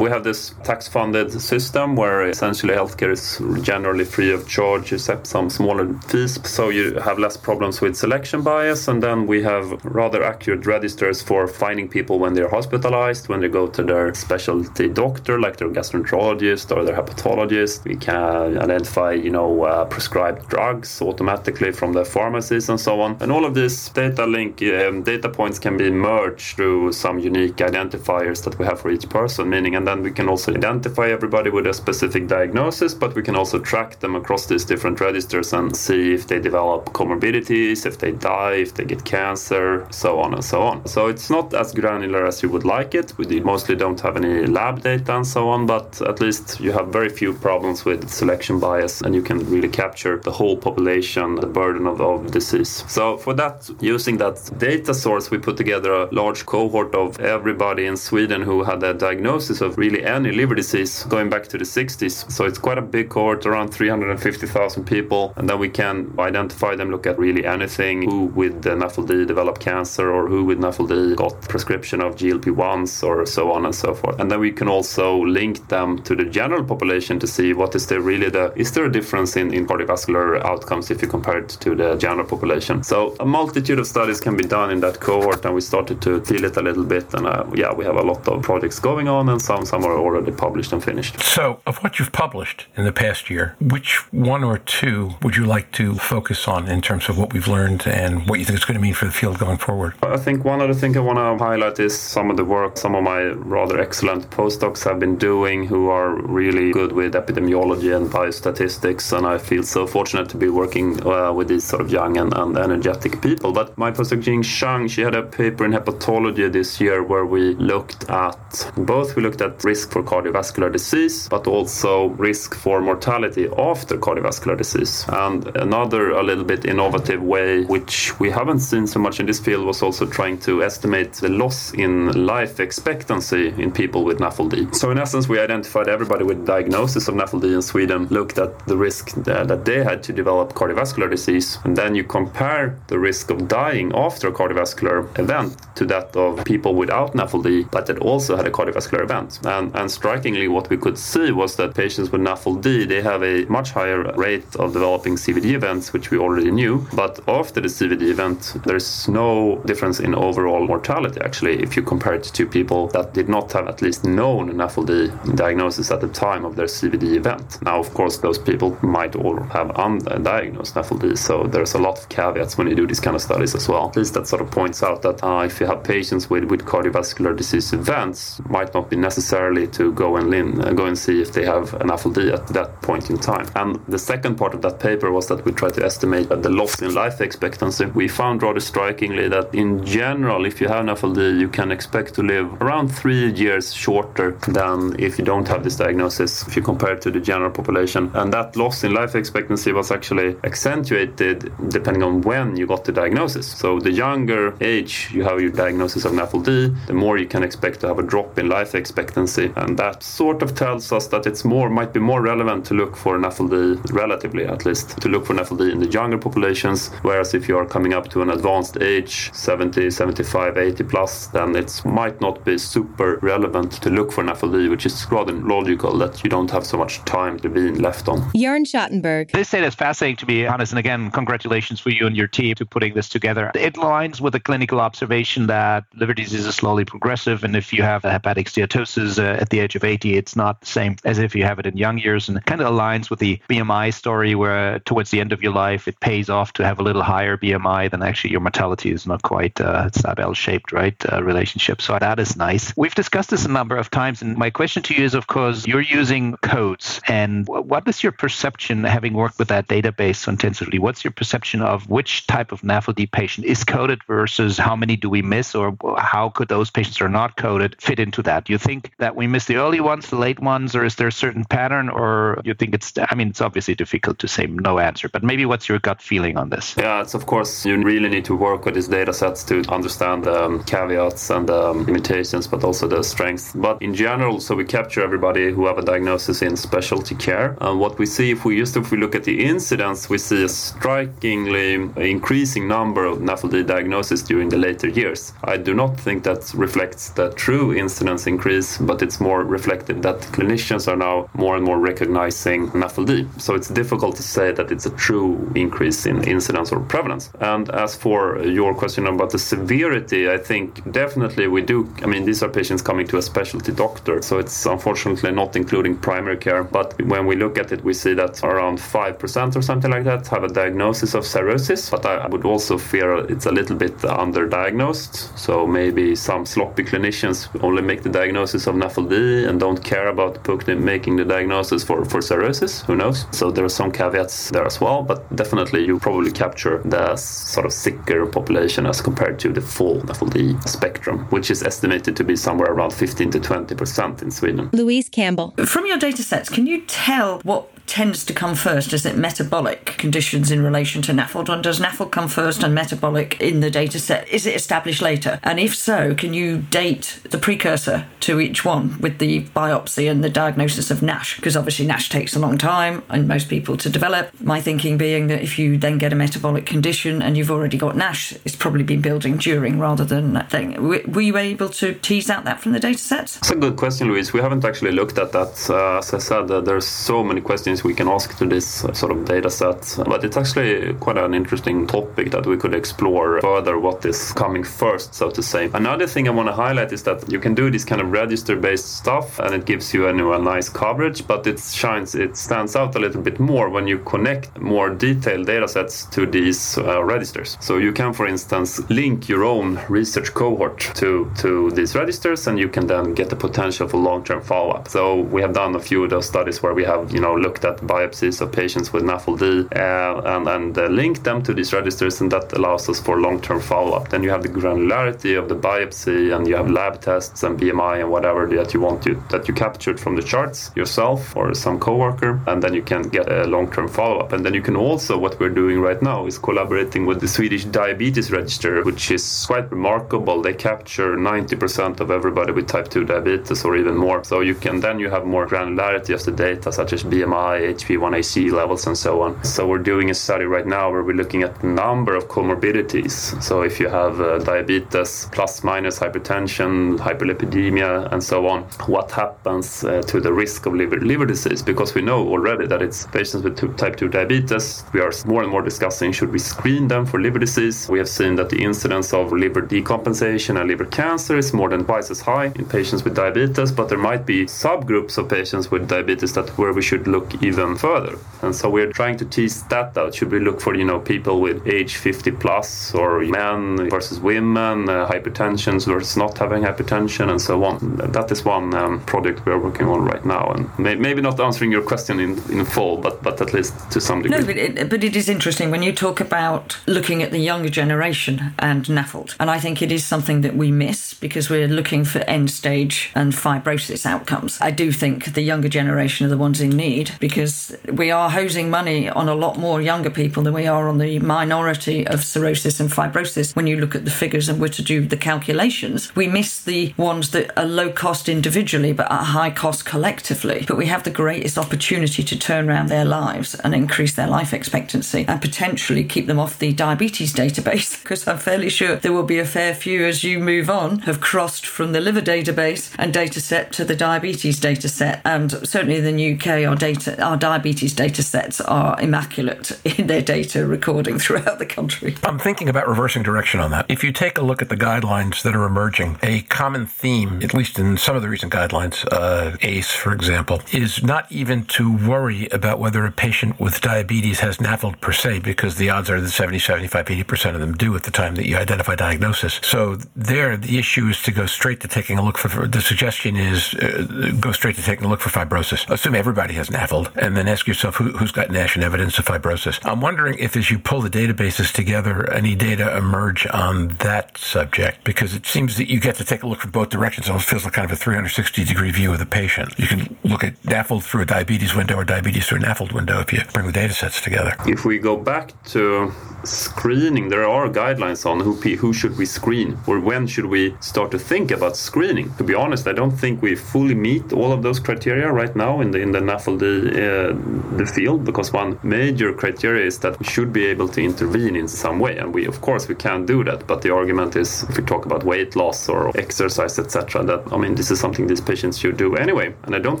we 0.02 0.06
have 0.14 0.22
this 0.30 0.40
tax-funded 0.70 1.28
system 1.52 1.86
where 2.00 2.18
essentially 2.34 2.74
healthcare 2.80 3.12
is 3.18 3.24
generally 3.70 4.06
free 4.14 4.32
of 4.36 4.40
charge, 4.56 4.86
except 4.92 5.26
some 5.26 5.46
smaller 5.58 5.86
fees. 6.10 6.32
So 6.56 6.62
you 6.78 6.84
have 7.08 7.18
less 7.18 7.36
problems 7.48 7.80
with 7.82 7.92
selection 8.04 8.40
bias, 8.42 8.88
and 8.90 9.02
then 9.06 9.26
we 9.32 9.38
have 9.42 9.64
rather 9.84 10.20
accurate 10.32 10.64
registers 10.76 11.18
for 11.28 11.40
finding 11.46 11.88
people 11.96 12.18
when 12.18 12.32
they're 12.34 12.54
hospitalized, 12.58 13.28
when 13.28 13.40
they 13.42 13.50
go 13.60 13.66
to 13.76 13.82
their 13.82 14.14
specialty 14.14 14.88
doctor, 14.88 15.34
like 15.38 15.56
their 15.58 15.72
gastroenterologist 15.78 16.74
or 16.74 16.84
their 16.84 16.96
hepatologist. 17.00 17.84
We 17.84 17.96
can 17.96 18.58
identify, 18.66 19.12
you 19.26 19.30
know, 19.30 19.50
uh, 19.64 19.84
prescribed 19.94 20.48
drugs 20.48 21.02
automatically 21.02 21.72
from 21.72 21.92
the 21.92 22.04
pharmacies 22.04 22.68
and 22.68 22.80
so 22.80 23.00
on. 23.00 23.16
And 23.20 23.30
all 23.30 23.44
of 23.44 23.54
this 23.54 23.74
data 23.90 24.24
link 24.38 24.62
um, 24.62 25.02
data 25.02 25.28
points 25.28 25.58
can 25.58 25.76
be 25.76 25.90
merged 25.90 26.56
through 26.56 26.92
some 26.92 27.18
unique 27.18 27.56
identifiers 27.56 28.38
that 28.44 28.58
we 28.58 28.64
have 28.64 28.80
for 28.80 28.90
each 28.90 29.08
person, 29.08 29.50
meaning, 29.50 29.74
and 29.76 29.86
then 29.86 30.02
we 30.02 30.12
can 30.18 30.28
also 30.28 30.54
identify 30.54 31.06
everybody 31.08 31.50
with 31.50 31.66
a 31.66 31.74
specific 31.74 32.28
diagnosis, 32.28 32.94
but 32.94 33.14
we 33.16 33.22
can 33.22 33.36
also 33.36 33.58
track 33.58 33.98
them 34.00 34.14
across 34.14 34.46
these 34.46 34.64
different 34.64 35.00
registers 35.00 35.52
and 35.52 35.76
see 35.76 36.12
if 36.14 36.26
they 36.28 36.40
develop 36.40 36.80
comorbidities, 36.92 37.86
if 37.86 37.98
they 37.98 38.12
die, 38.12 38.56
if 38.66 38.74
they 38.74 38.84
get 38.84 39.04
cancer, 39.04 39.86
so 39.90 40.20
on 40.20 40.34
and 40.34 40.44
so 40.44 40.62
on. 40.62 40.86
So 40.86 41.08
it's 41.08 41.30
not 41.30 41.54
as 41.54 41.74
granular 41.74 42.26
as 42.26 42.42
you 42.42 42.48
would 42.50 42.64
like 42.64 42.94
it. 42.94 43.12
We 43.18 43.40
mostly 43.40 43.76
don't 43.76 44.00
have 44.00 44.16
any 44.16 44.46
lab 44.46 44.82
data 44.82 45.16
and 45.16 45.26
so 45.26 45.48
on, 45.48 45.66
but 45.66 46.00
at 46.02 46.20
least 46.20 46.60
you 46.60 46.70
have 46.72 46.88
very 46.88 47.08
few 47.08 47.32
problems 47.32 47.84
with 47.84 48.08
selection 48.08 48.60
bias 48.60 49.00
and 49.02 49.14
you 49.14 49.22
can 49.22 49.38
really 49.50 49.68
capture 49.68 50.18
the 50.18 50.32
whole 50.32 50.56
population, 50.56 51.34
the 51.36 51.52
burden 51.60 51.86
of, 51.86 52.00
of 52.00 52.30
disease. 52.30 52.84
So 52.88 53.16
for 53.16 53.34
that, 53.34 53.68
using 53.80 54.17
that 54.18 54.50
data 54.58 54.92
source, 54.94 55.30
we 55.30 55.38
put 55.38 55.56
together 55.56 55.92
a 55.92 56.08
large 56.12 56.44
cohort 56.46 56.94
of 56.94 57.18
everybody 57.20 57.86
in 57.86 57.96
Sweden 57.96 58.42
who 58.42 58.62
had 58.62 58.82
a 58.82 58.94
diagnosis 58.94 59.60
of 59.60 59.78
really 59.78 60.04
any 60.04 60.32
liver 60.32 60.54
disease 60.54 61.04
going 61.04 61.30
back 61.30 61.48
to 61.48 61.58
the 61.58 61.64
60s. 61.64 62.30
So 62.30 62.44
it's 62.44 62.58
quite 62.58 62.78
a 62.78 62.82
big 62.82 63.08
cohort, 63.08 63.46
around 63.46 63.68
350,000 63.68 64.84
people. 64.84 65.32
And 65.36 65.48
then 65.48 65.58
we 65.58 65.68
can 65.68 66.12
identify 66.18 66.74
them, 66.76 66.90
look 66.90 67.06
at 67.06 67.18
really 67.18 67.46
anything, 67.46 68.02
who 68.02 68.26
with 68.26 68.64
NAFLD 68.64 69.26
developed 69.26 69.60
cancer 69.60 70.10
or 70.10 70.28
who 70.28 70.44
with 70.44 70.58
NAFLD 70.58 71.16
got 71.16 71.40
prescription 71.42 72.00
of 72.00 72.16
GLP-1s 72.16 73.02
or 73.02 73.26
so 73.26 73.52
on 73.52 73.64
and 73.64 73.74
so 73.74 73.94
forth. 73.94 74.18
And 74.20 74.30
then 74.30 74.40
we 74.40 74.52
can 74.52 74.68
also 74.68 75.18
link 75.24 75.68
them 75.68 76.02
to 76.02 76.14
the 76.14 76.24
general 76.24 76.64
population 76.64 77.18
to 77.20 77.26
see 77.26 77.52
what 77.52 77.74
is 77.74 77.86
there 77.86 78.00
really 78.00 78.30
the, 78.30 78.52
is 78.56 78.72
there 78.72 78.84
a 78.86 78.92
difference 78.92 79.36
in, 79.36 79.52
in 79.52 79.66
cardiovascular 79.66 80.44
outcomes 80.44 80.90
if 80.90 81.02
you 81.02 81.08
compare 81.08 81.38
it 81.38 81.48
to 81.48 81.74
the 81.74 81.96
general 81.96 82.26
population? 82.26 82.82
So 82.82 83.16
a 83.20 83.26
multitude 83.26 83.78
of 83.78 83.86
studies 83.86 84.07
can 84.20 84.36
be 84.36 84.44
done 84.44 84.70
in 84.70 84.80
that 84.80 85.00
cohort 85.00 85.44
and 85.44 85.54
we 85.54 85.60
started 85.60 86.00
to 86.02 86.20
feel 86.22 86.44
it 86.44 86.56
a 86.56 86.62
little 86.62 86.84
bit. 86.84 87.12
And 87.14 87.26
uh, 87.26 87.44
yeah, 87.54 87.72
we 87.72 87.84
have 87.84 87.96
a 87.96 88.02
lot 88.02 88.26
of 88.28 88.42
projects 88.42 88.78
going 88.80 89.08
on 89.08 89.28
and 89.28 89.40
some, 89.40 89.64
some 89.66 89.84
are 89.84 89.98
already 89.98 90.32
published 90.32 90.72
and 90.72 90.82
finished. 90.82 91.20
So 91.20 91.60
of 91.66 91.78
what 91.78 91.98
you've 91.98 92.12
published 92.12 92.66
in 92.76 92.84
the 92.84 92.92
past 92.92 93.30
year, 93.30 93.56
which 93.60 93.90
one 94.12 94.42
or 94.42 94.58
two 94.58 95.10
would 95.22 95.36
you 95.36 95.44
like 95.44 95.70
to 95.72 95.94
focus 95.96 96.48
on 96.48 96.68
in 96.68 96.80
terms 96.80 97.08
of 97.08 97.18
what 97.18 97.32
we've 97.32 97.48
learned 97.48 97.86
and 97.86 98.28
what 98.28 98.38
you 98.38 98.44
think 98.44 98.56
it's 98.56 98.64
going 98.64 98.76
to 98.76 98.82
mean 98.82 98.94
for 98.94 99.04
the 99.04 99.12
field 99.12 99.38
going 99.38 99.58
forward? 99.58 99.94
I 100.02 100.16
think 100.16 100.44
one 100.44 100.60
other 100.60 100.74
thing 100.74 100.96
I 100.96 101.00
want 101.00 101.18
to 101.18 101.44
highlight 101.44 101.78
is 101.78 101.98
some 101.98 102.30
of 102.30 102.36
the 102.36 102.44
work 102.44 102.78
some 102.78 102.94
of 102.94 103.02
my 103.02 103.22
rather 103.22 103.80
excellent 103.80 104.30
postdocs 104.30 104.84
have 104.84 104.98
been 105.00 105.16
doing 105.16 105.66
who 105.66 105.88
are 105.88 106.14
really 106.22 106.70
good 106.72 106.92
with 106.92 107.14
epidemiology 107.14 107.94
and 107.96 108.08
biostatistics. 108.08 109.16
And 109.16 109.26
I 109.26 109.38
feel 109.38 109.62
so 109.62 109.86
fortunate 109.86 110.28
to 110.30 110.36
be 110.36 110.48
working 110.48 111.04
uh, 111.06 111.32
with 111.32 111.48
these 111.48 111.64
sort 111.64 111.82
of 111.82 111.90
young 111.90 112.16
and, 112.16 112.32
and 112.34 112.56
energetic 112.56 113.20
people. 113.20 113.52
But 113.52 113.76
my 113.76 113.90
postdoc 113.98 114.24
Ying 114.26 114.42
Shang, 114.42 114.86
she 114.86 115.00
had 115.00 115.16
a 115.16 115.24
paper 115.24 115.64
in 115.64 115.72
hepatology 115.72 116.50
this 116.52 116.80
year 116.80 117.02
where 117.02 117.26
we 117.26 117.54
looked 117.56 118.08
at 118.08 118.38
both 118.76 119.16
we 119.16 119.22
looked 119.22 119.40
at 119.40 119.64
risk 119.64 119.90
for 119.90 120.04
cardiovascular 120.04 120.70
disease, 120.72 121.28
but 121.28 121.48
also 121.48 122.06
risk 122.10 122.54
for 122.54 122.80
mortality 122.80 123.48
after 123.58 123.96
cardiovascular 123.96 124.56
disease. 124.56 125.04
And 125.08 125.48
another 125.56 126.10
a 126.12 126.22
little 126.22 126.44
bit 126.44 126.64
innovative 126.64 127.22
way, 127.22 127.64
which 127.64 128.18
we 128.20 128.30
haven't 128.30 128.60
seen 128.60 128.86
so 128.86 129.00
much 129.00 129.18
in 129.18 129.26
this 129.26 129.40
field, 129.40 129.66
was 129.66 129.82
also 129.82 130.06
trying 130.06 130.38
to 130.40 130.62
estimate 130.62 131.14
the 131.14 131.28
loss 131.28 131.74
in 131.74 132.26
life 132.26 132.60
expectancy 132.60 133.48
in 133.58 133.72
people 133.72 134.04
with 134.04 134.18
NAFLD. 134.18 134.76
So 134.76 134.92
in 134.92 134.98
essence, 134.98 135.28
we 135.28 135.40
identified 135.40 135.88
everybody 135.88 136.22
with 136.22 136.46
diagnosis 136.46 137.08
of 137.08 137.16
NAFLD 137.16 137.52
in 137.52 137.62
Sweden, 137.62 138.06
looked 138.10 138.38
at 138.38 138.64
the 138.66 138.76
risk 138.76 139.10
that 139.24 139.64
they 139.64 139.82
had 139.82 140.04
to 140.04 140.12
develop 140.12 140.54
cardiovascular 140.54 141.10
disease, 141.10 141.58
and 141.64 141.76
then 141.76 141.96
you 141.96 142.04
compare 142.04 142.78
the 142.86 142.98
risk 142.98 143.30
of 143.30 143.48
dying 143.48 143.87
after 143.94 144.28
a 144.28 144.32
cardiovascular 144.32 145.18
event 145.18 145.56
to 145.76 145.84
that 145.86 146.14
of 146.16 146.44
people 146.44 146.74
without 146.74 147.12
NAFLD, 147.14 147.70
but 147.70 147.86
that 147.86 147.98
also 147.98 148.36
had 148.36 148.46
a 148.46 148.50
cardiovascular 148.50 149.02
event. 149.02 149.40
And, 149.44 149.74
and 149.74 149.90
strikingly, 149.90 150.48
what 150.48 150.70
we 150.70 150.76
could 150.76 150.98
see 150.98 151.32
was 151.32 151.56
that 151.56 151.74
patients 151.74 152.10
with 152.10 152.20
NAFLD, 152.20 152.88
they 152.88 153.02
have 153.02 153.22
a 153.22 153.44
much 153.46 153.70
higher 153.70 154.12
rate 154.14 154.56
of 154.56 154.72
developing 154.72 155.16
CVD 155.16 155.52
events, 155.52 155.92
which 155.92 156.10
we 156.10 156.18
already 156.18 156.50
knew. 156.50 156.86
But 156.94 157.20
after 157.28 157.60
the 157.60 157.68
CVD 157.68 158.02
event, 158.10 158.56
there's 158.64 159.08
no 159.08 159.62
difference 159.64 160.00
in 160.00 160.14
overall 160.14 160.66
mortality, 160.66 161.20
actually, 161.20 161.62
if 161.62 161.76
you 161.76 161.82
compare 161.82 162.14
it 162.14 162.24
to 162.24 162.46
people 162.46 162.88
that 162.88 163.14
did 163.14 163.28
not 163.28 163.52
have 163.52 163.68
at 163.68 163.82
least 163.82 164.04
known 164.04 164.52
NAFLD 164.52 165.36
diagnosis 165.36 165.90
at 165.90 166.00
the 166.00 166.08
time 166.08 166.44
of 166.44 166.56
their 166.56 166.66
CVD 166.66 167.16
event. 167.16 167.60
Now, 167.62 167.78
of 167.78 167.92
course, 167.94 168.18
those 168.18 168.38
people 168.38 168.76
might 168.82 169.14
all 169.16 169.38
have 169.56 169.68
undiagnosed 169.68 170.74
NAFLD, 170.74 171.16
so 171.18 171.44
there's 171.44 171.74
a 171.74 171.78
lot 171.78 171.98
of 171.98 172.08
caveats 172.08 172.56
when 172.58 172.68
you 172.68 172.74
do 172.74 172.86
these 172.86 173.00
kind 173.00 173.16
of 173.16 173.22
studies 173.22 173.54
as 173.54 173.68
well. 173.68 173.77
At 173.86 173.96
least 173.96 174.14
that 174.14 174.26
sort 174.26 174.42
of 174.42 174.50
points 174.50 174.82
out 174.82 175.02
that 175.02 175.22
uh, 175.22 175.44
if 175.44 175.60
you 175.60 175.66
have 175.66 175.84
patients 175.84 176.28
with, 176.30 176.44
with 176.44 176.64
cardiovascular 176.64 177.36
disease 177.36 177.72
events, 177.72 178.40
might 178.48 178.72
not 178.74 178.90
be 178.90 178.96
necessarily 178.96 179.66
to 179.68 179.92
go 179.92 180.16
and 180.16 180.30
lin, 180.30 180.60
uh, 180.60 180.72
go 180.72 180.86
and 180.86 180.98
see 180.98 181.20
if 181.20 181.32
they 181.32 181.44
have 181.44 181.70
NAFLD 181.72 182.32
at 182.32 182.46
that 182.48 182.80
point 182.82 183.10
in 183.10 183.18
time. 183.18 183.46
And 183.54 183.80
the 183.86 183.98
second 183.98 184.36
part 184.36 184.54
of 184.54 184.62
that 184.62 184.80
paper 184.80 185.10
was 185.12 185.28
that 185.28 185.44
we 185.44 185.52
tried 185.52 185.74
to 185.74 185.84
estimate 185.84 186.28
the 186.28 186.48
loss 186.48 186.80
in 186.82 186.94
life 186.94 187.20
expectancy. 187.20 187.86
We 187.86 188.08
found 188.08 188.42
rather 188.42 188.60
strikingly 188.60 189.28
that 189.28 189.54
in 189.54 189.84
general, 189.84 190.46
if 190.46 190.60
you 190.60 190.68
have 190.68 190.84
NAFLD, 190.84 191.40
you 191.40 191.48
can 191.48 191.70
expect 191.70 192.14
to 192.14 192.22
live 192.22 192.60
around 192.62 192.88
three 192.88 193.32
years 193.32 193.72
shorter 193.72 194.32
than 194.48 194.98
if 194.98 195.18
you 195.18 195.24
don't 195.24 195.46
have 195.48 195.64
this 195.64 195.76
diagnosis, 195.76 196.46
if 196.46 196.56
you 196.56 196.62
compare 196.62 196.94
it 196.94 197.02
to 197.02 197.10
the 197.10 197.20
general 197.20 197.50
population. 197.50 198.10
And 198.14 198.32
that 198.32 198.56
loss 198.56 198.84
in 198.84 198.94
life 198.94 199.14
expectancy 199.14 199.72
was 199.72 199.90
actually 199.90 200.36
accentuated 200.44 201.52
depending 201.68 202.02
on 202.02 202.22
when 202.22 202.56
you 202.56 202.66
got 202.66 202.84
the 202.84 202.92
diagnosis. 202.92 203.46
So 203.46 203.67
the 203.76 203.92
younger 203.92 204.56
age 204.60 205.10
you 205.12 205.22
have 205.24 205.40
your 205.40 205.50
diagnosis 205.50 206.04
of 206.04 206.12
NAFLD, 206.12 206.86
the 206.86 206.94
more 206.94 207.18
you 207.18 207.26
can 207.26 207.42
expect 207.42 207.80
to 207.80 207.88
have 207.88 207.98
a 207.98 208.02
drop 208.02 208.38
in 208.38 208.48
life 208.48 208.74
expectancy. 208.74 209.52
And 209.56 209.78
that 209.78 210.02
sort 210.02 210.42
of 210.42 210.54
tells 210.54 210.92
us 210.92 211.08
that 211.08 211.26
it's 211.26 211.44
more 211.44 211.68
might 211.68 211.92
be 211.92 212.00
more 212.00 212.22
relevant 212.22 212.64
to 212.66 212.74
look 212.74 212.96
for 212.96 213.18
NAFLD 213.18 213.92
relatively 213.92 214.46
at 214.46 214.64
least 214.64 215.00
to 215.00 215.08
look 215.08 215.26
for 215.26 215.34
NAFLD 215.34 215.72
in 215.72 215.78
the 215.80 215.88
younger 215.88 216.18
populations. 216.18 216.88
Whereas 217.02 217.34
if 217.34 217.48
you 217.48 217.58
are 217.58 217.66
coming 217.66 217.92
up 217.92 218.08
to 218.10 218.22
an 218.22 218.30
advanced 218.30 218.78
age, 218.80 219.30
70, 219.34 219.90
75, 219.90 220.56
80 220.56 220.84
plus, 220.84 221.26
then 221.28 221.56
it 221.56 221.82
might 221.84 222.20
not 222.20 222.44
be 222.44 222.58
super 222.58 223.18
relevant 223.22 223.72
to 223.82 223.90
look 223.90 224.12
for 224.12 224.24
NAFLD, 224.24 224.70
which 224.70 224.86
is 224.86 225.06
rather 225.10 225.32
logical 225.32 225.98
that 225.98 226.22
you 226.24 226.30
don't 226.30 226.50
have 226.50 226.66
so 226.66 226.76
much 226.78 227.04
time 227.04 227.38
to 227.40 227.48
be 227.48 227.70
left 227.72 228.08
on. 228.08 228.20
Jörn 228.32 228.64
Schattenberg. 228.64 229.32
This 229.32 229.50
data 229.50 229.66
is 229.66 229.74
fascinating 229.74 230.16
to 230.16 230.26
me, 230.26 230.40
Hannes, 230.40 230.70
and 230.70 230.78
again, 230.78 231.10
congratulations 231.10 231.80
for 231.80 231.90
you 231.90 232.06
and 232.06 232.16
your 232.16 232.28
team 232.28 232.54
to 232.56 232.66
putting 232.66 232.94
this 232.94 233.08
together. 233.08 233.50
It 233.58 233.74
aligns 233.74 234.20
with 234.20 234.32
the 234.32 234.40
clinical 234.40 234.80
observation 234.80 235.48
that 235.48 235.84
liver 235.94 236.14
disease 236.14 236.46
is 236.46 236.54
slowly 236.54 236.84
progressive, 236.84 237.44
and 237.44 237.56
if 237.56 237.72
you 237.72 237.82
have 237.82 238.04
a 238.04 238.10
hepatic 238.10 238.46
steatosis 238.48 239.18
uh, 239.18 239.40
at 239.40 239.50
the 239.50 239.60
age 239.60 239.76
of 239.76 239.84
80, 239.84 240.16
it's 240.16 240.36
not 240.36 240.60
the 240.60 240.66
same 240.66 240.96
as 241.04 241.18
if 241.18 241.34
you 241.34 241.44
have 241.44 241.58
it 241.58 241.66
in 241.66 241.76
young 241.76 241.98
years, 241.98 242.28
and 242.28 242.44
kind 242.46 242.60
of 242.60 242.72
aligns 242.72 243.10
with 243.10 243.18
the 243.18 243.40
BMI 243.48 243.92
story 243.92 244.34
where 244.34 244.78
towards 244.80 245.10
the 245.10 245.20
end 245.20 245.32
of 245.32 245.42
your 245.42 245.52
life, 245.52 245.88
it 245.88 245.98
pays 246.00 246.30
off 246.30 246.52
to 246.54 246.64
have 246.64 246.78
a 246.78 246.82
little 246.82 247.02
higher 247.02 247.36
BMI 247.36 247.90
than 247.90 248.02
actually 248.02 248.30
your 248.30 248.40
mortality 248.40 248.92
is 248.92 249.06
not 249.06 249.22
quite, 249.22 249.60
uh, 249.60 249.84
it's 249.86 250.02
that 250.02 250.18
L-shaped, 250.18 250.72
right, 250.72 250.96
uh, 251.12 251.22
relationship. 251.22 251.82
So 251.82 251.98
that 251.98 252.18
is 252.18 252.36
nice. 252.36 252.72
We've 252.76 252.94
discussed 252.94 253.30
this 253.30 253.44
a 253.44 253.50
number 253.50 253.76
of 253.76 253.90
times, 253.90 254.22
and 254.22 254.36
my 254.36 254.50
question 254.50 254.82
to 254.84 254.94
you 254.94 255.04
is, 255.04 255.14
of 255.14 255.26
course, 255.26 255.66
you're 255.66 255.80
using 255.80 256.36
codes, 256.36 257.00
and 257.08 257.46
what 257.46 257.88
is 257.88 258.02
your 258.02 258.12
perception, 258.12 258.84
having 258.84 259.14
worked 259.14 259.38
with 259.38 259.48
that 259.48 259.68
database 259.68 260.16
so 260.16 260.30
intensively, 260.30 260.78
what's 260.78 261.04
your 261.04 261.12
perception 261.12 261.62
of 261.62 261.88
which 261.88 262.26
type 262.26 262.52
of 262.52 262.62
NAFLD 262.62 263.10
patient 263.10 263.46
is 263.48 263.64
coded 263.64 264.00
versus 264.04 264.58
how 264.58 264.76
many 264.76 264.96
do 264.96 265.08
we 265.08 265.22
miss, 265.22 265.54
or 265.54 265.76
how 265.96 266.28
could 266.28 266.48
those 266.48 266.70
patients 266.70 266.98
who 266.98 267.06
are 267.06 267.08
not 267.08 267.36
coded 267.36 267.74
fit 267.80 267.98
into 267.98 268.22
that? 268.22 268.44
Do 268.44 268.52
you 268.52 268.58
think 268.58 268.92
that 268.98 269.16
we 269.16 269.26
miss 269.26 269.46
the 269.46 269.56
early 269.56 269.80
ones, 269.80 270.10
the 270.10 270.16
late 270.16 270.40
ones, 270.40 270.76
or 270.76 270.84
is 270.84 270.96
there 270.96 271.08
a 271.08 271.12
certain 271.12 271.44
pattern, 271.44 271.88
or 271.88 272.40
you 272.44 272.54
think 272.54 272.74
it's, 272.74 272.92
I 273.10 273.14
mean, 273.14 273.28
it's 273.28 273.40
obviously 273.40 273.74
difficult 273.74 274.18
to 274.20 274.28
say 274.28 274.46
no 274.46 274.78
answer, 274.78 275.08
but 275.08 275.22
maybe 275.22 275.44
what's 275.46 275.68
your 275.68 275.78
gut 275.78 276.02
feeling 276.02 276.36
on 276.36 276.50
this? 276.50 276.76
Yeah, 276.76 277.00
it's 277.00 277.14
of 277.14 277.26
course, 277.26 277.64
you 277.64 277.82
really 277.82 278.08
need 278.08 278.24
to 278.26 278.36
work 278.36 278.64
with 278.64 278.74
these 278.74 278.88
data 278.88 279.12
sets 279.12 279.42
to 279.44 279.62
understand 279.68 280.24
the 280.24 280.44
um, 280.44 280.62
caveats 280.64 281.30
and 281.30 281.48
the 281.48 281.70
um, 281.70 281.84
limitations, 281.84 282.46
but 282.46 282.64
also 282.64 282.86
the 282.86 283.02
strengths. 283.02 283.52
But 283.54 283.80
in 283.80 283.94
general, 283.94 284.40
so 284.40 284.54
we 284.54 284.64
capture 284.64 285.02
everybody 285.02 285.50
who 285.50 285.66
have 285.66 285.78
a 285.78 285.82
diagnosis 285.82 286.42
in 286.42 286.56
specialty 286.56 287.14
care. 287.14 287.56
And 287.60 287.80
what 287.80 287.98
we 287.98 288.06
see 288.06 288.30
if 288.30 288.44
we 288.44 288.58
just 288.58 288.76
if 288.76 288.90
we 288.90 288.98
look 288.98 289.14
at 289.14 289.24
the 289.24 289.44
incidence, 289.44 290.10
we 290.10 290.18
see 290.18 290.44
a 290.44 290.48
strikingly 290.48 291.74
increasing 291.96 292.68
number 292.68 293.04
of 293.04 293.20
NAFLD 293.28 293.66
diagnosis 293.66 294.22
during 294.22 294.48
the 294.48 294.56
later 294.56 294.88
years. 294.88 295.32
I 295.44 295.56
do 295.56 295.74
not 295.74 295.98
think 296.00 296.24
that 296.24 296.52
reflects 296.54 297.10
the 297.10 297.30
true 297.34 297.74
incidence 297.74 298.26
increase, 298.26 298.78
but 298.78 299.02
it's 299.02 299.20
more 299.20 299.44
reflective 299.44 300.02
that 300.02 300.20
clinicians 300.36 300.88
are 300.88 300.96
now 300.96 301.28
more 301.34 301.56
and 301.56 301.64
more 301.64 301.78
recognizing 301.78 302.70
NAFLD. 302.70 303.40
So 303.40 303.54
it's 303.54 303.68
difficult 303.68 304.16
to 304.16 304.22
say 304.22 304.52
that 304.52 304.70
it's 304.72 304.86
a 304.86 304.90
true 304.90 305.50
increase 305.54 306.06
in 306.06 306.24
incidence 306.24 306.72
or 306.72 306.80
prevalence. 306.80 307.30
And 307.40 307.68
as 307.70 307.94
for 307.94 308.42
your 308.42 308.74
question 308.74 309.06
about 309.06 309.30
the 309.30 309.38
severity, 309.38 310.30
I 310.30 310.38
think 310.38 310.90
definitely 310.92 311.48
we 311.48 311.62
do. 311.62 311.92
I 312.02 312.06
mean, 312.06 312.24
these 312.24 312.42
are 312.42 312.48
patients 312.48 312.82
coming 312.82 313.06
to 313.08 313.18
a 313.18 313.22
specialty 313.22 313.72
doctor, 313.72 314.22
so 314.22 314.38
it's 314.38 314.66
unfortunately 314.66 315.32
not 315.32 315.56
including 315.56 315.96
primary 315.96 316.36
care. 316.36 316.64
But 316.64 317.00
when 317.02 317.26
we 317.26 317.36
look 317.36 317.58
at 317.58 317.72
it, 317.72 317.84
we 317.84 317.94
see 317.94 318.14
that 318.14 318.42
around 318.42 318.78
5% 318.78 319.56
or 319.56 319.62
something 319.62 319.90
like 319.90 320.04
that 320.04 320.26
have 320.28 320.44
a 320.44 320.48
diagnosis 320.48 321.14
of 321.14 321.26
cirrhosis. 321.26 321.90
But 321.90 322.06
I 322.06 322.26
would 322.26 322.44
also 322.44 322.78
fear 322.78 323.17
it's 323.18 323.46
a 323.46 323.52
little 323.52 323.76
bit 323.76 323.96
underdiagnosed. 323.98 325.38
So 325.38 325.66
maybe 325.66 326.14
some 326.14 326.46
sloppy 326.46 326.84
clinicians 326.84 327.48
only 327.62 327.82
make 327.82 328.02
the 328.02 328.08
diagnosis 328.08 328.66
of 328.66 328.74
NAFLD 328.74 329.48
and 329.48 329.60
don't 329.60 329.82
care 329.82 330.08
about 330.08 330.46
making 330.66 331.16
the 331.16 331.24
diagnosis 331.24 331.84
for, 331.84 332.04
for 332.04 332.20
cirrhosis. 332.20 332.82
Who 332.82 332.96
knows? 332.96 333.26
So 333.30 333.50
there 333.50 333.64
are 333.64 333.68
some 333.68 333.92
caveats 333.92 334.50
there 334.50 334.64
as 334.64 334.80
well, 334.80 335.02
but 335.02 335.34
definitely 335.36 335.84
you 335.84 335.98
probably 335.98 336.30
capture 336.30 336.82
the 336.84 337.16
sort 337.16 337.66
of 337.66 337.72
sicker 337.72 338.26
population 338.26 338.86
as 338.86 339.00
compared 339.00 339.38
to 339.40 339.52
the 339.52 339.60
full 339.60 340.00
NAFLD 340.02 340.68
spectrum, 340.68 341.26
which 341.30 341.50
is 341.50 341.62
estimated 341.62 342.16
to 342.16 342.24
be 342.24 342.36
somewhere 342.36 342.72
around 342.72 342.92
15 342.92 343.30
to 343.32 343.40
20 343.40 343.74
percent 343.74 344.22
in 344.22 344.30
Sweden. 344.30 344.70
Louise 344.72 345.08
Campbell. 345.08 345.54
From 345.66 345.86
your 345.86 345.98
data 345.98 346.22
sets, 346.22 346.48
can 346.48 346.66
you 346.66 346.82
tell 346.82 347.40
what 347.40 347.68
tends 347.88 348.24
to 348.26 348.32
come 348.32 348.54
first? 348.54 348.92
Is 348.92 349.04
it 349.06 349.16
metabolic 349.16 349.86
conditions 349.98 350.50
in 350.50 350.62
relation 350.62 351.02
to 351.02 351.12
NAFLD? 351.12 351.48
And 351.48 351.62
does 351.62 351.80
NAFLD 351.80 352.12
come 352.12 352.28
first 352.28 352.62
and 352.62 352.74
metabolic 352.74 353.40
in 353.40 353.60
the 353.60 353.70
data 353.70 353.98
set? 353.98 354.28
Is 354.28 354.46
it 354.46 354.54
established 354.54 355.02
later? 355.02 355.40
And 355.42 355.58
if 355.58 355.74
so, 355.74 356.14
can 356.14 356.34
you 356.34 356.58
date 356.58 357.20
the 357.30 357.38
precursor 357.38 358.06
to 358.20 358.40
each 358.40 358.64
one 358.64 358.98
with 359.00 359.18
the 359.18 359.44
biopsy 359.44 360.10
and 360.10 360.22
the 360.22 360.28
diagnosis 360.28 360.90
of 360.90 361.02
NASH? 361.02 361.36
Because 361.36 361.56
obviously 361.56 361.86
NASH 361.86 362.10
takes 362.10 362.36
a 362.36 362.38
long 362.38 362.58
time 362.58 363.02
and 363.08 363.26
most 363.26 363.48
people 363.48 363.76
to 363.78 363.88
develop. 363.88 364.30
My 364.40 364.60
thinking 364.60 364.98
being 364.98 365.28
that 365.28 365.42
if 365.42 365.58
you 365.58 365.78
then 365.78 365.98
get 365.98 366.12
a 366.12 366.16
metabolic 366.16 366.66
condition 366.66 367.22
and 367.22 367.36
you've 367.36 367.50
already 367.50 367.78
got 367.78 367.96
NASH, 367.96 368.34
it's 368.44 368.56
probably 368.56 368.84
been 368.84 369.00
building 369.00 369.38
during 369.38 369.78
rather 369.78 370.04
than 370.04 370.34
that 370.34 370.50
thing. 370.50 370.86
Were 370.86 371.20
you 371.20 371.36
able 371.36 371.70
to 371.70 371.94
tease 371.94 372.28
out 372.28 372.44
that 372.44 372.60
from 372.60 372.72
the 372.72 372.80
data 372.80 372.98
sets? 372.98 373.38
It's 373.38 373.50
a 373.50 373.56
good 373.56 373.76
question, 373.76 374.08
Louise. 374.08 374.32
We 374.32 374.40
haven't 374.40 374.64
actually 374.64 374.92
looked 374.92 375.18
at 375.18 375.32
that. 375.32 375.70
Uh, 375.70 375.98
as 375.98 376.12
I 376.12 376.18
said, 376.18 376.50
uh, 376.50 376.60
there's 376.60 376.86
so 376.86 377.24
many 377.24 377.40
questions 377.40 377.77
we 377.84 377.94
can 377.94 378.08
ask 378.08 378.36
to 378.38 378.46
this 378.46 378.84
uh, 378.84 378.92
sort 378.92 379.12
of 379.12 379.24
data 379.24 379.50
set. 379.50 379.96
But 380.06 380.24
it's 380.24 380.36
actually 380.36 380.94
quite 380.94 381.18
an 381.18 381.34
interesting 381.34 381.86
topic 381.86 382.30
that 382.30 382.46
we 382.46 382.56
could 382.56 382.74
explore 382.74 383.40
further 383.40 383.78
what 383.78 384.04
is 384.04 384.32
coming 384.32 384.64
first, 384.64 385.14
so 385.14 385.30
to 385.30 385.42
say. 385.42 385.70
Another 385.74 386.06
thing 386.06 386.28
I 386.28 386.30
want 386.30 386.48
to 386.48 386.52
highlight 386.52 386.92
is 386.92 387.02
that 387.04 387.30
you 387.30 387.38
can 387.38 387.54
do 387.54 387.70
this 387.70 387.84
kind 387.84 388.00
of 388.00 388.10
register 388.10 388.56
based 388.56 388.96
stuff 388.96 389.38
and 389.38 389.54
it 389.54 389.64
gives 389.66 389.92
you 389.94 390.08
a, 390.08 390.12
new, 390.12 390.32
a 390.32 390.38
nice 390.38 390.68
coverage, 390.68 391.26
but 391.26 391.46
it 391.46 391.60
shines, 391.60 392.14
it 392.14 392.36
stands 392.36 392.76
out 392.76 392.94
a 392.96 392.98
little 392.98 393.22
bit 393.22 393.38
more 393.38 393.68
when 393.68 393.86
you 393.86 393.98
connect 394.00 394.58
more 394.58 394.90
detailed 394.90 395.46
data 395.46 395.68
sets 395.68 396.06
to 396.06 396.26
these 396.26 396.78
uh, 396.78 397.02
registers. 397.02 397.56
So 397.60 397.76
you 397.76 397.92
can, 397.92 398.12
for 398.12 398.26
instance, 398.26 398.80
link 398.90 399.28
your 399.28 399.44
own 399.44 399.80
research 399.88 400.32
cohort 400.34 400.80
to, 400.94 401.30
to 401.38 401.70
these 401.72 401.94
registers 401.94 402.46
and 402.46 402.58
you 402.58 402.68
can 402.68 402.86
then 402.86 403.14
get 403.14 403.30
the 403.30 403.36
potential 403.36 403.88
for 403.88 403.98
long 403.98 404.24
term 404.24 404.40
follow 404.42 404.70
up. 404.70 404.88
So 404.88 405.20
we 405.20 405.42
have 405.42 405.52
done 405.52 405.74
a 405.74 405.80
few 405.80 406.04
of 406.04 406.10
those 406.10 406.26
studies 406.26 406.62
where 406.62 406.74
we 406.74 406.84
have, 406.84 407.12
you 407.12 407.20
know, 407.20 407.34
looked 407.36 407.64
at 407.64 407.67
at 407.68 407.78
biopsies 407.78 408.40
of 408.40 408.52
patients 408.52 408.92
with 408.92 409.02
NAFLD 409.02 409.76
uh, 409.76 410.36
and, 410.36 410.48
and 410.48 410.78
uh, 410.78 410.86
link 410.86 411.22
them 411.22 411.42
to 411.42 411.52
these 411.52 411.72
registers, 411.72 412.20
and 412.20 412.30
that 412.32 412.52
allows 412.52 412.88
us 412.88 413.00
for 413.00 413.20
long-term 413.20 413.60
follow-up. 413.60 414.08
Then 414.08 414.22
you 414.22 414.30
have 414.30 414.42
the 414.42 414.48
granularity 414.48 415.38
of 415.38 415.48
the 415.48 415.56
biopsy, 415.56 416.34
and 416.34 416.46
you 416.48 416.56
have 416.56 416.70
lab 416.70 417.00
tests 417.00 417.42
and 417.42 417.58
BMI 417.58 418.00
and 418.00 418.10
whatever 418.10 418.46
that 418.46 418.74
you 418.74 418.80
want 418.80 419.02
to 419.04 419.14
that 419.30 419.48
you 419.48 419.54
captured 419.54 420.00
from 420.00 420.16
the 420.16 420.22
charts 420.22 420.70
yourself 420.74 421.36
or 421.36 421.54
some 421.54 421.78
coworker, 421.78 422.40
and 422.46 422.62
then 422.62 422.74
you 422.74 422.82
can 422.82 423.02
get 423.02 423.30
a 423.30 423.44
long-term 423.44 423.88
follow-up. 423.88 424.32
And 424.32 424.44
then 424.44 424.54
you 424.54 424.62
can 424.62 424.76
also 424.76 425.18
what 425.18 425.38
we're 425.40 425.48
doing 425.62 425.80
right 425.80 426.00
now 426.02 426.26
is 426.26 426.38
collaborating 426.38 427.06
with 427.06 427.20
the 427.20 427.28
Swedish 427.28 427.64
Diabetes 427.64 428.30
Register, 428.30 428.82
which 428.82 429.10
is 429.10 429.44
quite 429.46 429.70
remarkable. 429.70 430.42
They 430.42 430.54
capture 430.54 431.16
90% 431.16 432.00
of 432.00 432.10
everybody 432.10 432.52
with 432.52 432.68
type 432.68 432.88
2 432.88 433.04
diabetes 433.04 433.64
or 433.64 433.76
even 433.76 433.96
more. 433.96 434.24
So 434.24 434.40
you 434.40 434.54
can 434.54 434.80
then 434.80 434.98
you 434.98 435.10
have 435.10 435.24
more 435.24 435.46
granularity 435.46 436.14
of 436.14 436.24
the 436.24 436.32
data, 436.32 436.72
such 436.72 436.92
as 436.92 437.04
BMI, 437.04 437.57
HbA1c 437.60 438.52
levels, 438.52 438.86
and 438.86 438.96
so 438.96 439.22
on. 439.22 439.42
So 439.44 439.66
we're 439.66 439.78
doing 439.78 440.10
a 440.10 440.14
study 440.14 440.44
right 440.44 440.66
now 440.66 440.90
where 440.90 441.02
we're 441.02 441.16
looking 441.16 441.42
at 441.42 441.60
the 441.60 441.66
number 441.66 442.14
of 442.14 442.28
comorbidities. 442.28 443.42
So 443.42 443.62
if 443.62 443.80
you 443.80 443.88
have 443.88 444.20
uh, 444.20 444.38
diabetes 444.38 445.28
plus 445.32 445.64
minus 445.64 445.98
hypertension, 445.98 446.98
hyperlipidemia, 446.98 448.12
and 448.12 448.22
so 448.22 448.46
on, 448.46 448.62
what 448.86 449.10
happens 449.10 449.84
uh, 449.84 450.02
to 450.02 450.20
the 450.20 450.32
risk 450.32 450.66
of 450.66 450.74
liver 450.74 450.98
liver 450.98 451.26
disease? 451.26 451.62
Because 451.62 451.94
we 451.94 452.02
know 452.02 452.26
already 452.28 452.66
that 452.66 452.82
it's 452.82 453.06
patients 453.06 453.42
with 453.42 453.76
type 453.76 453.96
2 453.96 454.08
diabetes. 454.08 454.84
We 454.92 455.00
are 455.00 455.12
more 455.26 455.42
and 455.42 455.50
more 455.50 455.62
discussing 455.62 456.12
should 456.12 456.32
we 456.32 456.38
screen 456.38 456.88
them 456.88 457.06
for 457.06 457.20
liver 457.20 457.38
disease. 457.38 457.88
We 457.88 457.98
have 457.98 458.08
seen 458.08 458.34
that 458.36 458.50
the 458.50 458.62
incidence 458.62 459.12
of 459.12 459.32
liver 459.32 459.62
decompensation 459.62 460.58
and 460.58 460.68
liver 460.68 460.84
cancer 460.86 461.38
is 461.38 461.52
more 461.52 461.68
than 461.68 461.84
twice 461.84 462.10
as 462.10 462.20
high 462.20 462.46
in 462.56 462.64
patients 462.66 463.04
with 463.04 463.14
diabetes, 463.14 463.72
but 463.72 463.88
there 463.88 463.98
might 463.98 464.26
be 464.26 464.44
subgroups 464.44 465.18
of 465.18 465.28
patients 465.28 465.70
with 465.70 465.88
diabetes 465.88 466.32
that 466.34 466.48
where 466.58 466.72
we 466.72 466.82
should 466.82 467.06
look 467.06 467.42
even 467.48 467.76
further. 467.76 468.16
And 468.42 468.54
so 468.54 468.70
we're 468.70 468.92
trying 468.92 469.16
to 469.18 469.24
tease 469.24 469.64
that 469.64 469.96
out. 469.98 470.14
Should 470.14 470.30
we 470.30 470.38
look 470.38 470.60
for 470.60 470.74
you 470.74 470.84
know 470.84 471.00
people 471.00 471.40
with 471.40 471.66
age 471.66 471.96
50 471.96 472.30
plus 472.32 472.94
or 472.94 473.20
men 473.20 473.90
versus 473.90 474.20
women, 474.20 474.88
uh, 474.88 475.08
hypertension 475.08 475.84
versus 475.84 476.16
not 476.16 476.38
having 476.38 476.62
hypertension, 476.62 477.30
and 477.30 477.40
so 477.40 477.64
on. 477.64 477.96
That 477.96 478.30
is 478.30 478.44
one 478.44 478.74
um, 478.74 479.00
project 479.06 479.44
we're 479.44 479.58
working 479.58 479.88
on 479.88 480.04
right 480.04 480.24
now, 480.24 480.52
and 480.52 480.78
may- 480.78 480.94
maybe 480.94 481.20
not 481.20 481.40
answering 481.40 481.72
your 481.72 481.82
question 481.82 482.20
in, 482.20 482.32
in 482.50 482.64
full, 482.64 482.96
but 482.96 483.22
but 483.22 483.40
at 483.40 483.52
least 483.52 483.74
to 483.90 484.00
some 484.00 484.22
degree. 484.22 484.38
No, 484.38 484.46
but 484.46 484.56
it, 484.56 484.88
but 484.88 485.02
it 485.02 485.16
is 485.16 485.28
interesting 485.28 485.70
when 485.70 485.82
you 485.82 485.92
talk 485.92 486.20
about 486.20 486.78
looking 486.86 487.22
at 487.22 487.32
the 487.32 487.40
younger 487.40 487.68
generation 487.68 488.54
and 488.58 488.84
NAFLD, 488.84 489.34
and 489.40 489.50
I 489.50 489.58
think 489.58 489.82
it 489.82 489.90
is 489.90 490.04
something 490.04 490.42
that 490.42 490.54
we 490.54 490.70
miss 490.70 491.14
because 491.14 491.50
we're 491.50 491.68
looking 491.68 492.04
for 492.04 492.20
end 492.20 492.50
stage 492.50 493.10
and 493.14 493.32
fibrosis 493.32 494.06
outcomes. 494.06 494.58
I 494.60 494.70
do 494.70 494.92
think 494.92 495.34
the 495.34 495.42
younger 495.42 495.68
generation 495.68 496.24
are 496.26 496.30
the 496.30 496.38
ones 496.38 496.60
in 496.60 496.70
need 496.70 497.12
because 497.28 497.76
we 497.92 498.10
are 498.10 498.30
hosing 498.30 498.70
money 498.70 499.08
on 499.08 499.28
a 499.28 499.34
lot 499.34 499.58
more 499.58 499.82
younger 499.82 500.08
people 500.08 500.42
than 500.42 500.54
we 500.54 500.66
are 500.66 500.88
on 500.88 500.96
the 500.96 501.18
minority 501.18 502.06
of 502.06 502.24
cirrhosis 502.24 502.80
and 502.80 502.90
fibrosis. 502.90 503.54
When 503.54 503.66
you 503.66 503.76
look 503.76 503.94
at 503.94 504.06
the 504.06 504.10
figures 504.10 504.48
and 504.48 504.58
we're 504.58 504.68
to 504.68 504.82
do 504.82 505.06
the 505.06 505.16
calculations, 505.16 506.14
we 506.16 506.26
miss 506.26 506.62
the 506.62 506.94
ones 506.96 507.30
that 507.32 507.56
are 507.58 507.66
low 507.66 507.92
cost 507.92 508.30
individually 508.30 508.94
but 508.94 509.10
are 509.10 509.24
high 509.24 509.50
cost 509.50 509.84
collectively. 509.84 510.64
But 510.66 510.78
we 510.78 510.86
have 510.86 511.04
the 511.04 511.10
greatest 511.10 511.58
opportunity 511.58 512.22
to 512.22 512.38
turn 512.38 512.70
around 512.70 512.88
their 512.88 513.04
lives 513.04 513.54
and 513.56 513.74
increase 513.74 514.14
their 514.14 514.26
life 514.26 514.54
expectancy 514.54 515.26
and 515.28 515.42
potentially 515.42 516.04
keep 516.04 516.26
them 516.26 516.38
off 516.38 516.58
the 516.58 516.72
diabetes 516.72 517.34
database 517.34 518.00
because 518.02 518.26
I'm 518.26 518.38
fairly 518.38 518.70
sure 518.70 518.96
there 518.96 519.12
will 519.12 519.22
be 519.22 519.38
a 519.38 519.44
fair 519.44 519.74
few 519.74 520.06
as 520.06 520.24
you 520.24 520.38
move 520.38 520.70
on 520.70 521.00
have 521.00 521.20
crossed 521.20 521.66
from 521.66 521.92
the 521.92 522.00
liver 522.00 522.22
database 522.22 522.94
and 522.98 523.12
data 523.12 523.40
set 523.40 523.72
to 523.72 523.84
the 523.84 523.96
diabetes 523.96 524.58
data 524.58 524.88
set. 524.88 525.20
And 525.26 525.50
certainly 525.68 525.96
in 525.96 526.16
the 526.16 526.34
UK, 526.34 526.66
our 526.66 526.76
data, 526.76 527.17
our 527.18 527.36
diabetes 527.36 527.94
data 527.94 528.22
sets 528.22 528.60
are 528.60 529.00
immaculate 529.00 529.78
in 529.84 530.06
their 530.06 530.22
data 530.22 530.66
recording 530.66 531.18
throughout 531.18 531.58
the 531.58 531.66
country. 531.66 532.16
I'm 532.24 532.38
thinking 532.38 532.68
about 532.68 532.88
reversing 532.88 533.22
direction 533.22 533.60
on 533.60 533.70
that. 533.70 533.86
If 533.88 534.04
you 534.04 534.12
take 534.12 534.38
a 534.38 534.42
look 534.42 534.62
at 534.62 534.68
the 534.68 534.76
guidelines 534.76 535.42
that 535.42 535.54
are 535.54 535.64
emerging, 535.64 536.18
a 536.22 536.42
common 536.42 536.86
theme, 536.86 537.42
at 537.42 537.54
least 537.54 537.78
in 537.78 537.96
some 537.96 538.16
of 538.16 538.22
the 538.22 538.28
recent 538.28 538.52
guidelines, 538.52 539.06
uh, 539.12 539.56
ACE, 539.62 539.90
for 539.90 540.12
example, 540.12 540.62
is 540.72 541.02
not 541.02 541.30
even 541.30 541.64
to 541.66 541.96
worry 542.06 542.48
about 542.50 542.78
whether 542.78 543.04
a 543.04 543.12
patient 543.12 543.58
with 543.60 543.80
diabetes 543.80 544.40
has 544.40 544.58
NAFLD 544.58 545.00
per 545.00 545.12
se, 545.12 545.40
because 545.40 545.76
the 545.76 545.90
odds 545.90 546.10
are 546.10 546.20
that 546.20 546.30
70, 546.30 546.58
75, 546.58 547.06
80% 547.06 547.54
of 547.54 547.60
them 547.60 547.74
do 547.74 547.94
at 547.96 548.04
the 548.04 548.10
time 548.10 548.34
that 548.36 548.46
you 548.46 548.56
identify 548.56 548.94
diagnosis. 548.94 549.60
So 549.62 549.96
there, 550.16 550.56
the 550.56 550.78
issue 550.78 551.08
is 551.08 551.22
to 551.22 551.32
go 551.32 551.46
straight 551.46 551.80
to 551.80 551.88
taking 551.88 552.18
a 552.18 552.22
look 552.22 552.38
for, 552.38 552.66
the 552.66 552.80
suggestion 552.80 553.36
is 553.36 553.74
uh, 553.74 554.32
go 554.40 554.52
straight 554.52 554.76
to 554.76 554.82
taking 554.82 555.04
a 555.04 555.08
look 555.08 555.20
for 555.20 555.30
fibrosis. 555.30 555.88
Assume 555.90 556.14
everybody 556.14 556.54
has 556.54 556.68
NAFLD, 556.68 557.07
and 557.16 557.36
then 557.36 557.48
ask 557.48 557.66
yourself 557.66 557.96
who, 557.96 558.10
who's 558.12 558.32
got 558.32 558.50
NASH 558.50 558.76
and 558.76 558.84
evidence 558.84 559.18
of 559.18 559.24
fibrosis. 559.24 559.78
I'm 559.84 560.00
wondering 560.00 560.38
if 560.38 560.56
as 560.56 560.70
you 560.70 560.78
pull 560.78 561.00
the 561.00 561.10
databases 561.10 561.72
together, 561.72 562.30
any 562.32 562.54
data 562.54 562.96
emerge 562.96 563.46
on 563.46 563.88
that 564.00 564.38
subject, 564.38 565.04
because 565.04 565.34
it 565.34 565.46
seems 565.46 565.76
that 565.76 565.88
you 565.88 566.00
get 566.00 566.16
to 566.16 566.24
take 566.24 566.42
a 566.42 566.46
look 566.46 566.60
from 566.60 566.70
both 566.70 566.90
directions. 566.90 567.26
It 567.26 567.30
almost 567.30 567.48
feels 567.48 567.64
like 567.64 567.74
kind 567.74 567.84
of 567.84 567.92
a 567.92 567.96
360 567.96 568.64
degree 568.64 568.90
view 568.90 569.12
of 569.12 569.18
the 569.18 569.26
patient. 569.26 569.74
You 569.78 569.86
can 569.86 570.16
look 570.24 570.44
at 570.44 570.60
NAFLD 570.62 571.02
through 571.02 571.22
a 571.22 571.26
diabetes 571.26 571.74
window 571.74 571.96
or 571.96 572.04
diabetes 572.04 572.46
through 572.46 572.58
a 572.58 572.62
NAFLD 572.62 572.92
window 572.92 573.20
if 573.20 573.32
you 573.32 573.40
bring 573.52 573.66
the 573.66 573.72
data 573.72 573.94
sets 573.94 574.20
together. 574.20 574.54
If 574.66 574.84
we 574.84 574.98
go 574.98 575.16
back 575.16 575.52
to 575.64 576.12
screening, 576.44 577.28
there 577.28 577.48
are 577.48 577.68
guidelines 577.68 578.24
on 578.26 578.40
who 578.40 578.54
who 578.54 578.92
should 578.92 579.16
we 579.16 579.26
screen 579.26 579.78
or 579.86 580.00
when 580.00 580.26
should 580.26 580.46
we 580.46 580.74
start 580.80 581.10
to 581.10 581.18
think 581.18 581.50
about 581.50 581.76
screening. 581.76 582.32
To 582.36 582.44
be 582.44 582.54
honest, 582.54 582.86
I 582.86 582.92
don't 582.92 583.16
think 583.22 583.42
we 583.42 583.54
fully 583.54 583.94
meet 583.94 584.32
all 584.32 584.52
of 584.52 584.62
those 584.62 584.78
criteria 584.80 585.30
right 585.30 585.54
now 585.54 585.80
in 585.80 585.90
the 585.90 586.00
in 586.00 586.12
the 586.12 586.20
NAFLD 586.20 586.62
uh, 586.62 586.97
uh, 586.98 587.32
the 587.76 587.86
field 587.86 588.24
because 588.24 588.52
one 588.52 588.78
major 588.82 589.32
criteria 589.32 589.86
is 589.86 589.98
that 590.00 590.18
we 590.18 590.26
should 590.26 590.52
be 590.52 590.66
able 590.66 590.88
to 590.88 591.00
intervene 591.02 591.56
in 591.56 591.68
some 591.68 591.98
way, 591.98 592.18
and 592.18 592.34
we 592.34 592.46
of 592.46 592.60
course 592.60 592.88
we 592.88 592.94
can 592.94 593.24
do 593.26 593.44
that. 593.44 593.66
But 593.66 593.82
the 593.82 593.94
argument 593.94 594.36
is 594.36 594.64
if 594.64 594.76
we 594.76 594.84
talk 594.84 595.06
about 595.06 595.24
weight 595.24 595.56
loss 595.56 595.88
or 595.88 596.10
exercise, 596.18 596.78
etc., 596.78 597.24
that 597.24 597.52
I 597.52 597.56
mean 597.56 597.74
this 597.74 597.90
is 597.90 598.00
something 598.00 598.26
these 598.26 598.40
patients 598.40 598.78
should 598.78 598.96
do 598.96 599.16
anyway, 599.16 599.54
and 599.64 599.74
I 599.74 599.78
don't 599.78 600.00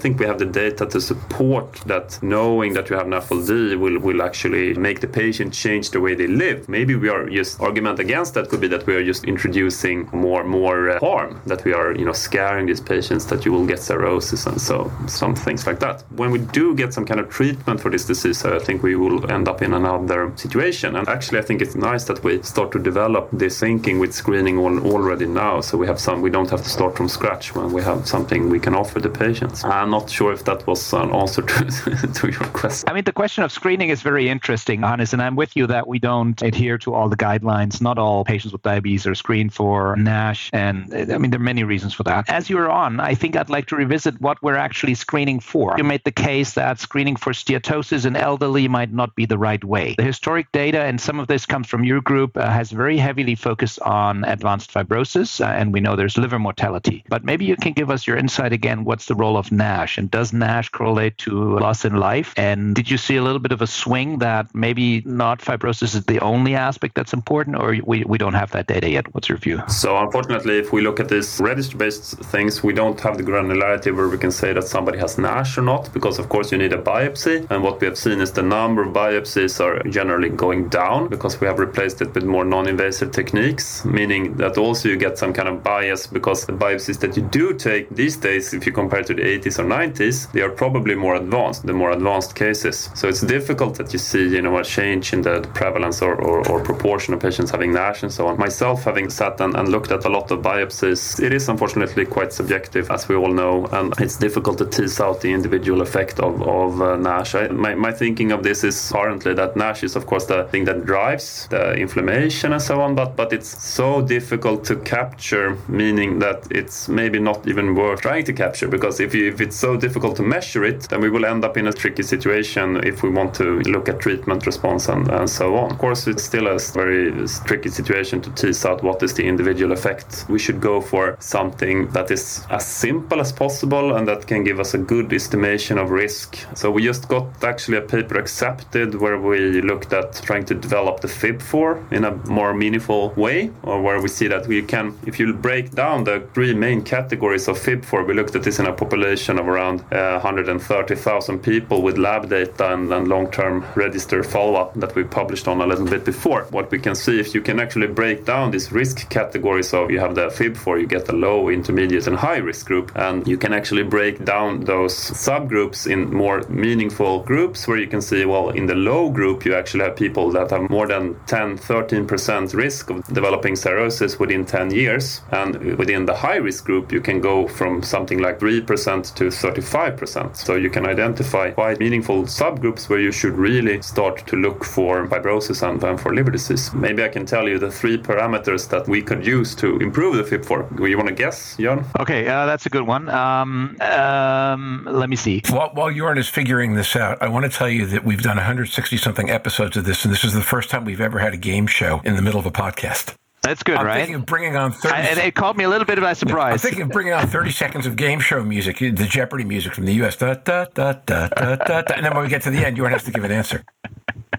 think 0.00 0.18
we 0.18 0.26
have 0.26 0.38
the 0.38 0.46
data 0.46 0.86
to 0.86 1.00
support 1.00 1.72
that. 1.86 2.18
Knowing 2.22 2.72
that 2.74 2.90
you 2.90 2.96
have 2.96 3.06
NAFLD 3.06 3.78
will 3.78 3.98
will 4.00 4.22
actually 4.22 4.74
make 4.74 5.00
the 5.00 5.08
patient 5.08 5.52
change 5.54 5.90
the 5.90 6.00
way 6.00 6.14
they 6.14 6.26
live. 6.26 6.68
Maybe 6.68 6.94
we 6.94 7.08
are 7.08 7.28
just 7.28 7.60
argument 7.60 7.98
against 8.00 8.34
that 8.34 8.48
could 8.48 8.60
be 8.60 8.68
that 8.68 8.86
we 8.86 8.94
are 8.94 9.04
just 9.04 9.24
introducing 9.24 10.08
more 10.12 10.44
more 10.44 10.90
uh, 10.90 10.98
harm 10.98 11.40
that 11.46 11.64
we 11.64 11.72
are 11.72 11.92
you 11.94 12.04
know 12.04 12.12
scaring 12.12 12.66
these 12.66 12.80
patients 12.80 13.26
that 13.26 13.44
you 13.44 13.52
will 13.52 13.66
get 13.66 13.80
cirrhosis 13.80 14.46
and 14.46 14.60
so 14.60 14.90
some 15.06 15.34
things 15.34 15.66
like 15.66 15.80
that. 15.80 16.04
When 16.10 16.30
we 16.30 16.38
do 16.38 16.74
get 16.74 16.87
some 16.92 17.06
kind 17.06 17.20
of 17.20 17.28
treatment 17.28 17.80
for 17.80 17.90
this 17.90 18.04
disease, 18.04 18.44
I 18.44 18.58
think 18.58 18.82
we 18.82 18.96
will 18.96 19.30
end 19.30 19.48
up 19.48 19.62
in 19.62 19.72
another 19.74 20.32
situation. 20.36 20.96
And 20.96 21.08
actually, 21.08 21.38
I 21.38 21.42
think 21.42 21.62
it's 21.62 21.74
nice 21.74 22.04
that 22.04 22.22
we 22.24 22.42
start 22.42 22.72
to 22.72 22.78
develop 22.78 23.28
this 23.32 23.58
thinking 23.60 23.98
with 23.98 24.14
screening 24.14 24.58
all, 24.58 24.78
already 24.92 25.26
now, 25.26 25.60
so 25.60 25.76
we 25.78 25.86
have 25.86 26.00
some. 26.00 26.22
We 26.22 26.30
don't 26.30 26.50
have 26.50 26.62
to 26.62 26.68
start 26.68 26.96
from 26.96 27.08
scratch 27.08 27.54
when 27.54 27.72
we 27.72 27.82
have 27.82 28.06
something 28.06 28.48
we 28.48 28.60
can 28.60 28.74
offer 28.74 29.00
the 29.00 29.10
patients. 29.10 29.64
I'm 29.64 29.90
not 29.90 30.10
sure 30.10 30.32
if 30.32 30.44
that 30.44 30.66
was 30.66 30.92
an 30.92 31.10
answer 31.10 31.42
to, 31.42 32.12
to 32.14 32.28
your 32.28 32.46
question. 32.60 32.88
I 32.88 32.92
mean, 32.92 33.04
the 33.04 33.12
question 33.12 33.44
of 33.44 33.52
screening 33.52 33.90
is 33.90 34.02
very 34.02 34.28
interesting, 34.28 34.82
Hannes, 34.82 35.12
and 35.12 35.22
I'm 35.22 35.36
with 35.36 35.56
you 35.56 35.66
that 35.66 35.86
we 35.86 35.98
don't 35.98 36.40
adhere 36.42 36.78
to 36.78 36.94
all 36.94 37.08
the 37.08 37.16
guidelines. 37.16 37.80
Not 37.80 37.98
all 37.98 38.24
patients 38.24 38.52
with 38.52 38.62
diabetes 38.62 39.06
are 39.06 39.14
screened 39.14 39.52
for 39.52 39.96
NASH, 39.96 40.50
and 40.52 40.92
I 40.94 41.18
mean, 41.18 41.30
there 41.30 41.40
are 41.40 41.42
many 41.42 41.64
reasons 41.64 41.94
for 41.94 42.02
that. 42.04 42.28
As 42.28 42.48
you're 42.50 42.70
on, 42.70 43.00
I 43.00 43.14
think 43.14 43.36
I'd 43.36 43.50
like 43.50 43.66
to 43.68 43.76
revisit 43.76 44.20
what 44.20 44.42
we're 44.42 44.56
actually 44.56 44.94
screening 44.94 45.40
for. 45.40 45.74
You 45.76 45.84
made 45.84 46.04
the 46.04 46.12
case 46.12 46.54
that 46.78 46.82
screening 46.82 47.16
for 47.16 47.32
steatosis 47.32 48.06
in 48.06 48.16
elderly 48.16 48.68
might 48.68 48.92
not 48.92 49.14
be 49.14 49.26
the 49.26 49.38
right 49.38 49.62
way. 49.64 49.94
The 49.98 50.04
historic 50.04 50.50
data, 50.52 50.82
and 50.82 51.00
some 51.00 51.20
of 51.20 51.26
this 51.26 51.46
comes 51.46 51.66
from 51.66 51.84
your 51.84 52.00
group, 52.00 52.36
uh, 52.36 52.50
has 52.50 52.70
very 52.70 52.96
heavily 52.96 53.34
focused 53.34 53.80
on 53.80 54.24
advanced 54.24 54.72
fibrosis, 54.72 55.40
uh, 55.40 55.48
and 55.48 55.72
we 55.72 55.80
know 55.80 55.96
there's 55.96 56.16
liver 56.16 56.38
mortality. 56.38 57.04
But 57.08 57.24
maybe 57.24 57.44
you 57.44 57.56
can 57.56 57.72
give 57.72 57.90
us 57.90 58.06
your 58.06 58.16
insight 58.16 58.52
again. 58.52 58.84
What's 58.84 59.06
the 59.06 59.14
role 59.14 59.36
of 59.36 59.50
NASH, 59.50 59.98
and 59.98 60.10
does 60.10 60.32
NASH 60.32 60.68
correlate 60.70 61.18
to 61.18 61.58
loss 61.58 61.84
in 61.84 61.96
life? 61.96 62.32
And 62.36 62.74
did 62.74 62.90
you 62.90 62.98
see 62.98 63.16
a 63.16 63.22
little 63.22 63.40
bit 63.40 63.52
of 63.52 63.62
a 63.62 63.66
swing 63.66 64.18
that 64.18 64.54
maybe 64.54 65.02
not 65.04 65.40
fibrosis 65.40 65.94
is 65.94 66.04
the 66.04 66.20
only 66.20 66.54
aspect 66.54 66.94
that's 66.94 67.12
important, 67.12 67.56
or 67.56 67.76
we, 67.84 68.04
we 68.04 68.18
don't 68.18 68.34
have 68.34 68.50
that 68.52 68.66
data 68.66 68.88
yet? 68.88 69.12
What's 69.14 69.28
your 69.28 69.38
view? 69.38 69.62
So, 69.68 69.96
unfortunately, 69.98 70.58
if 70.58 70.72
we 70.72 70.80
look 70.82 71.00
at 71.00 71.08
these 71.08 71.40
register 71.40 71.76
based 71.76 72.18
things, 72.32 72.62
we 72.62 72.72
don't 72.72 73.00
have 73.00 73.16
the 73.18 73.24
granularity 73.24 73.94
where 73.94 74.08
we 74.08 74.18
can 74.18 74.30
say 74.30 74.52
that 74.52 74.64
somebody 74.64 74.98
has 74.98 75.18
NASH 75.18 75.58
or 75.58 75.62
not, 75.62 75.92
because 75.92 76.18
of 76.18 76.28
course 76.28 76.52
you 76.52 76.58
need 76.58 76.67
a 76.72 76.78
biopsy. 76.78 77.46
And 77.50 77.62
what 77.62 77.80
we 77.80 77.86
have 77.86 77.98
seen 77.98 78.20
is 78.20 78.32
the 78.32 78.42
number 78.42 78.82
of 78.82 78.92
biopsies 78.92 79.60
are 79.60 79.82
generally 79.88 80.28
going 80.28 80.68
down 80.68 81.08
because 81.08 81.40
we 81.40 81.46
have 81.46 81.58
replaced 81.58 82.00
it 82.00 82.14
with 82.14 82.24
more 82.24 82.44
non 82.44 82.68
invasive 82.68 83.12
techniques, 83.12 83.84
meaning 83.84 84.34
that 84.36 84.58
also 84.58 84.88
you 84.88 84.96
get 84.96 85.18
some 85.18 85.32
kind 85.32 85.48
of 85.48 85.62
bias 85.62 86.06
because 86.06 86.46
the 86.46 86.52
biopsies 86.52 86.98
that 87.00 87.16
you 87.16 87.22
do 87.22 87.54
take 87.54 87.88
these 87.90 88.16
days, 88.16 88.52
if 88.54 88.66
you 88.66 88.72
compare 88.72 89.02
to 89.02 89.14
the 89.14 89.22
80s 89.22 89.58
or 89.58 89.64
90s, 89.64 90.30
they 90.32 90.42
are 90.42 90.50
probably 90.50 90.94
more 90.94 91.16
advanced, 91.16 91.66
the 91.66 91.72
more 91.72 91.92
advanced 91.92 92.34
cases. 92.34 92.90
So 92.94 93.08
it's 93.08 93.22
difficult 93.22 93.76
that 93.76 93.92
you 93.92 93.98
see, 93.98 94.28
you 94.28 94.42
know, 94.42 94.58
a 94.58 94.64
change 94.64 95.12
in 95.12 95.22
the 95.22 95.40
prevalence 95.54 96.02
or, 96.02 96.14
or, 96.14 96.48
or 96.48 96.62
proportion 96.62 97.14
of 97.14 97.20
patients 97.20 97.50
having 97.50 97.72
NASH 97.72 98.02
and 98.02 98.12
so 98.12 98.26
on. 98.26 98.38
Myself, 98.38 98.84
having 98.84 99.10
sat 99.10 99.40
and, 99.40 99.54
and 99.56 99.68
looked 99.68 99.90
at 99.90 100.04
a 100.04 100.08
lot 100.08 100.30
of 100.30 100.40
biopsies, 100.40 101.22
it 101.22 101.32
is 101.32 101.48
unfortunately 101.48 102.04
quite 102.06 102.32
subjective, 102.32 102.90
as 102.90 103.08
we 103.08 103.16
all 103.16 103.32
know, 103.32 103.66
and 103.66 103.94
it's 104.00 104.16
difficult 104.16 104.58
to 104.58 104.66
tease 104.66 105.00
out 105.00 105.20
the 105.20 105.32
individual 105.32 105.82
effect 105.82 106.20
of, 106.20 106.42
of 106.42 106.57
of 106.64 106.80
uh, 106.80 106.96
NASH. 106.96 107.34
I, 107.34 107.48
my, 107.48 107.74
my 107.74 107.92
thinking 107.92 108.32
of 108.32 108.42
this 108.42 108.64
is 108.64 108.90
currently 108.92 109.34
that 109.34 109.56
NASH 109.56 109.82
is, 109.84 109.96
of 109.96 110.06
course, 110.06 110.26
the 110.26 110.44
thing 110.44 110.64
that 110.64 110.84
drives 110.84 111.46
the 111.48 111.74
inflammation 111.74 112.52
and 112.52 112.62
so 112.62 112.80
on, 112.80 112.94
but, 112.94 113.16
but 113.16 113.32
it's 113.32 113.62
so 113.62 114.02
difficult 114.02 114.64
to 114.64 114.76
capture, 114.76 115.56
meaning 115.68 116.18
that 116.18 116.46
it's 116.50 116.88
maybe 116.88 117.18
not 117.18 117.46
even 117.46 117.74
worth 117.74 118.00
trying 118.00 118.24
to 118.24 118.32
capture 118.32 118.68
because 118.68 119.00
if, 119.00 119.14
you, 119.14 119.28
if 119.28 119.40
it's 119.40 119.56
so 119.56 119.76
difficult 119.76 120.16
to 120.16 120.22
measure 120.22 120.64
it, 120.64 120.88
then 120.88 121.00
we 121.00 121.10
will 121.10 121.24
end 121.24 121.44
up 121.44 121.56
in 121.56 121.66
a 121.66 121.72
tricky 121.72 122.02
situation 122.02 122.82
if 122.84 123.02
we 123.02 123.10
want 123.10 123.34
to 123.34 123.60
look 123.60 123.88
at 123.88 124.00
treatment 124.00 124.46
response 124.46 124.88
and, 124.88 125.08
and 125.08 125.28
so 125.28 125.56
on. 125.56 125.70
Of 125.70 125.78
course, 125.78 126.06
it's 126.06 126.22
still 126.22 126.46
a 126.46 126.58
very 126.58 127.12
tricky 127.44 127.70
situation 127.70 128.20
to 128.22 128.30
tease 128.30 128.64
out 128.64 128.82
what 128.82 129.02
is 129.02 129.14
the 129.14 129.24
individual 129.24 129.72
effect. 129.72 130.26
We 130.28 130.38
should 130.38 130.60
go 130.60 130.80
for 130.80 131.16
something 131.20 131.88
that 131.88 132.10
is 132.10 132.44
as 132.50 132.66
simple 132.66 133.20
as 133.20 133.32
possible 133.32 133.96
and 133.96 134.06
that 134.08 134.26
can 134.26 134.44
give 134.44 134.60
us 134.60 134.74
a 134.74 134.78
good 134.78 135.12
estimation 135.12 135.78
of 135.78 135.90
risk. 135.90 136.37
So 136.54 136.70
we 136.70 136.82
just 136.82 137.08
got 137.08 137.42
actually 137.44 137.78
a 137.78 137.82
paper 137.82 138.18
accepted 138.18 138.94
where 138.94 139.18
we 139.18 139.60
looked 139.62 139.92
at 139.92 140.14
trying 140.22 140.44
to 140.46 140.54
develop 140.54 141.00
the 141.00 141.08
FIB4 141.08 141.92
in 141.92 142.04
a 142.04 142.12
more 142.28 142.54
meaningful 142.54 143.10
way, 143.10 143.50
or 143.62 143.80
where 143.82 144.00
we 144.00 144.08
see 144.08 144.28
that 144.28 144.46
we 144.46 144.62
can, 144.62 144.98
if 145.06 145.18
you 145.18 145.32
break 145.32 145.72
down 145.72 146.04
the 146.04 146.26
three 146.34 146.54
main 146.54 146.82
categories 146.82 147.48
of 147.48 147.58
FIB4, 147.58 148.06
we 148.06 148.14
looked 148.14 148.34
at 148.34 148.42
this 148.42 148.58
in 148.58 148.66
a 148.66 148.72
population 148.72 149.38
of 149.38 149.48
around 149.48 149.80
uh, 149.92 150.20
130,000 150.20 151.38
people 151.38 151.82
with 151.82 151.98
lab 151.98 152.28
data 152.28 152.74
and, 152.74 152.92
and 152.92 153.08
long-term 153.08 153.64
register 153.74 154.22
follow-up 154.22 154.74
that 154.74 154.94
we 154.94 155.04
published 155.04 155.48
on 155.48 155.60
a 155.60 155.66
little 155.66 155.86
bit 155.86 156.04
before. 156.04 156.44
What 156.50 156.70
we 156.70 156.78
can 156.78 156.94
see 156.94 157.18
if 157.18 157.34
you 157.34 157.40
can 157.40 157.58
actually 157.60 157.86
break 157.86 158.24
down 158.24 158.50
these 158.50 158.70
risk 158.70 159.08
categories 159.08 159.68
so 159.68 159.88
you 159.88 160.00
have 160.00 160.14
the 160.14 160.28
FIB4, 160.28 160.80
you 160.80 160.86
get 160.86 161.06
the 161.06 161.14
low, 161.14 161.48
intermediate, 161.48 162.06
and 162.06 162.16
high 162.16 162.36
risk 162.36 162.66
group, 162.66 162.92
and 162.96 163.26
you 163.26 163.38
can 163.38 163.52
actually 163.52 163.82
break 163.82 164.24
down 164.24 164.64
those 164.64 164.94
subgroups 164.94 165.90
in 165.90 166.12
more 166.12 166.27
meaningful 166.48 167.20
groups 167.20 167.66
where 167.66 167.78
you 167.78 167.86
can 167.86 168.00
see, 168.00 168.24
well, 168.24 168.50
in 168.50 168.66
the 168.66 168.74
low 168.74 169.10
group, 169.10 169.44
you 169.44 169.54
actually 169.54 169.84
have 169.84 169.96
people 169.96 170.30
that 170.32 170.50
have 170.50 170.68
more 170.70 170.86
than 170.86 171.16
10, 171.26 171.58
13% 171.58 172.54
risk 172.54 172.90
of 172.90 173.04
developing 173.06 173.56
cirrhosis 173.56 174.18
within 174.18 174.44
10 174.44 174.70
years. 174.70 175.20
And 175.30 175.76
within 175.76 176.06
the 176.06 176.14
high 176.14 176.36
risk 176.36 176.64
group, 176.64 176.92
you 176.92 177.00
can 177.00 177.20
go 177.20 177.48
from 177.48 177.82
something 177.82 178.18
like 178.18 178.38
3% 178.38 179.14
to 179.14 179.24
35%. 179.24 180.36
So 180.36 180.54
you 180.54 180.70
can 180.70 180.86
identify 180.86 181.50
quite 181.50 181.80
meaningful 181.80 182.24
subgroups 182.24 182.88
where 182.88 183.00
you 183.00 183.12
should 183.12 183.34
really 183.34 183.82
start 183.82 184.26
to 184.26 184.36
look 184.36 184.64
for 184.64 185.06
fibrosis 185.06 185.68
and, 185.68 185.82
and 185.82 186.00
for 186.00 186.14
liver 186.14 186.30
disease. 186.30 186.72
Maybe 186.74 187.02
I 187.02 187.08
can 187.08 187.26
tell 187.26 187.48
you 187.48 187.58
the 187.58 187.70
three 187.70 187.98
parameters 187.98 188.68
that 188.68 188.88
we 188.88 189.02
could 189.02 189.26
use 189.26 189.54
to 189.56 189.78
improve 189.78 190.16
the 190.16 190.22
FIB4. 190.22 190.76
Do 190.76 190.86
you 190.86 190.96
want 190.96 191.08
to 191.08 191.14
guess, 191.14 191.56
Jörn? 191.56 191.84
Okay, 192.00 192.26
uh, 192.28 192.46
that's 192.46 192.66
a 192.66 192.70
good 192.70 192.86
one. 192.86 193.08
Um, 193.08 193.76
um, 193.80 194.88
let 194.90 195.08
me 195.08 195.16
see. 195.16 195.42
While, 195.50 195.70
while 195.74 195.90
Jorn 196.18 196.20
is 196.20 196.28
figuring 196.28 196.74
this 196.74 196.96
out, 196.96 197.22
I 197.22 197.28
want 197.28 197.44
to 197.44 197.50
tell 197.50 197.68
you 197.68 197.86
that 197.86 198.04
we've 198.04 198.22
done 198.22 198.36
160 198.36 198.96
something 198.96 199.30
episodes 199.30 199.76
of 199.76 199.84
this, 199.84 200.04
and 200.04 200.12
this 200.12 200.24
is 200.24 200.32
the 200.32 200.42
first 200.42 200.68
time 200.68 200.84
we've 200.84 201.00
ever 201.00 201.20
had 201.20 201.32
a 201.32 201.36
game 201.36 201.66
show 201.66 202.00
in 202.04 202.16
the 202.16 202.22
middle 202.22 202.40
of 202.40 202.46
a 202.46 202.50
podcast. 202.50 203.14
That's 203.42 203.62
good, 203.62 203.76
I'm 203.76 203.86
right? 203.86 203.98
thinking 203.98 204.16
of 204.16 204.26
bringing 204.26 204.56
on 204.56 204.72
30 204.72 204.94
I, 204.94 205.00
and 205.02 205.18
it 205.20 205.36
caught 205.36 205.56
me 205.56 205.62
a 205.62 205.68
little 205.68 205.86
bit 205.86 206.00
by 206.00 206.14
surprise. 206.14 206.52
I'm 206.54 206.58
thinking 206.58 206.82
of 206.82 206.88
bringing 206.88 207.12
on 207.12 207.28
30 207.28 207.50
seconds 207.52 207.86
of 207.86 207.94
game 207.94 208.18
show 208.18 208.42
music, 208.42 208.78
the 208.78 209.06
Jeopardy 209.08 209.44
music 209.44 209.74
from 209.74 209.86
the 209.86 209.94
U.S. 209.94 210.16
Da, 210.16 210.34
da, 210.34 210.66
da, 210.74 210.94
da, 211.06 211.28
da, 211.28 211.56
da, 211.56 211.82
da. 211.82 211.94
And 211.94 212.04
then 212.04 212.14
when 212.14 212.24
we 212.24 212.28
get 212.28 212.42
to 212.42 212.50
the 212.50 212.66
end, 212.66 212.76
Jorn 212.76 212.90
have 212.90 213.04
to 213.04 213.12
give 213.12 213.22
an 213.22 213.30
answer. 213.30 213.64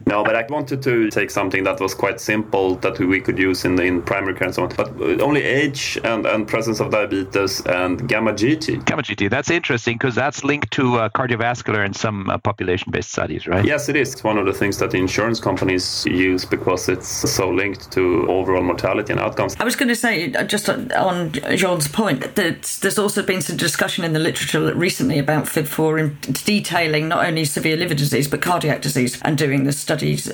No, 0.09 0.23
but 0.23 0.35
I 0.35 0.43
wanted 0.49 0.81
to 0.81 1.11
take 1.11 1.29
something 1.29 1.63
that 1.65 1.79
was 1.79 1.93
quite 1.93 2.19
simple 2.19 2.75
that 2.77 2.97
we 2.97 3.21
could 3.21 3.37
use 3.37 3.63
in 3.63 3.79
in 3.79 4.01
primary 4.01 4.33
care 4.33 4.47
and 4.47 4.55
so 4.55 4.63
on. 4.63 4.69
But 4.75 5.21
only 5.21 5.43
age 5.43 5.99
and, 6.03 6.25
and 6.25 6.47
presence 6.47 6.79
of 6.79 6.89
diabetes 6.89 7.63
and 7.67 8.09
gamma 8.09 8.33
GT. 8.33 8.85
Gamma 8.85 9.03
GT. 9.03 9.29
That's 9.29 9.51
interesting 9.51 9.97
because 9.99 10.15
that's 10.15 10.43
linked 10.43 10.71
to 10.71 10.95
uh, 10.95 11.09
cardiovascular 11.09 11.85
in 11.85 11.93
some 11.93 12.27
uh, 12.27 12.39
population-based 12.39 13.11
studies, 13.11 13.45
right? 13.45 13.63
Yes, 13.63 13.87
it 13.87 13.95
is. 13.95 14.13
It's 14.13 14.23
one 14.23 14.39
of 14.39 14.47
the 14.47 14.53
things 14.53 14.79
that 14.79 14.89
the 14.89 14.97
insurance 14.97 15.39
companies 15.39 16.05
use 16.07 16.43
because 16.43 16.89
it's 16.89 17.07
so 17.07 17.47
linked 17.51 17.91
to 17.91 18.27
overall 18.27 18.63
mortality 18.63 19.13
and 19.13 19.21
outcomes. 19.21 19.55
I 19.59 19.63
was 19.63 19.75
going 19.75 19.89
to 19.89 19.95
say, 19.95 20.33
uh, 20.33 20.43
just 20.43 20.69
on 20.69 21.29
Jörn's 21.61 21.87
point, 21.87 22.35
that 22.35 22.63
there's 22.81 22.97
also 22.97 23.21
been 23.21 23.43
some 23.43 23.57
discussion 23.57 24.03
in 24.03 24.13
the 24.13 24.19
literature 24.19 24.73
recently 24.73 25.19
about 25.19 25.45
FIB4 25.45 25.99
in 25.99 26.17
detailing 26.33 27.07
not 27.09 27.23
only 27.27 27.45
severe 27.45 27.77
liver 27.77 27.93
disease 27.93 28.27
but 28.27 28.41
cardiac 28.41 28.81
disease 28.81 29.21
and 29.21 29.37
doing 29.37 29.65
the 29.65 29.71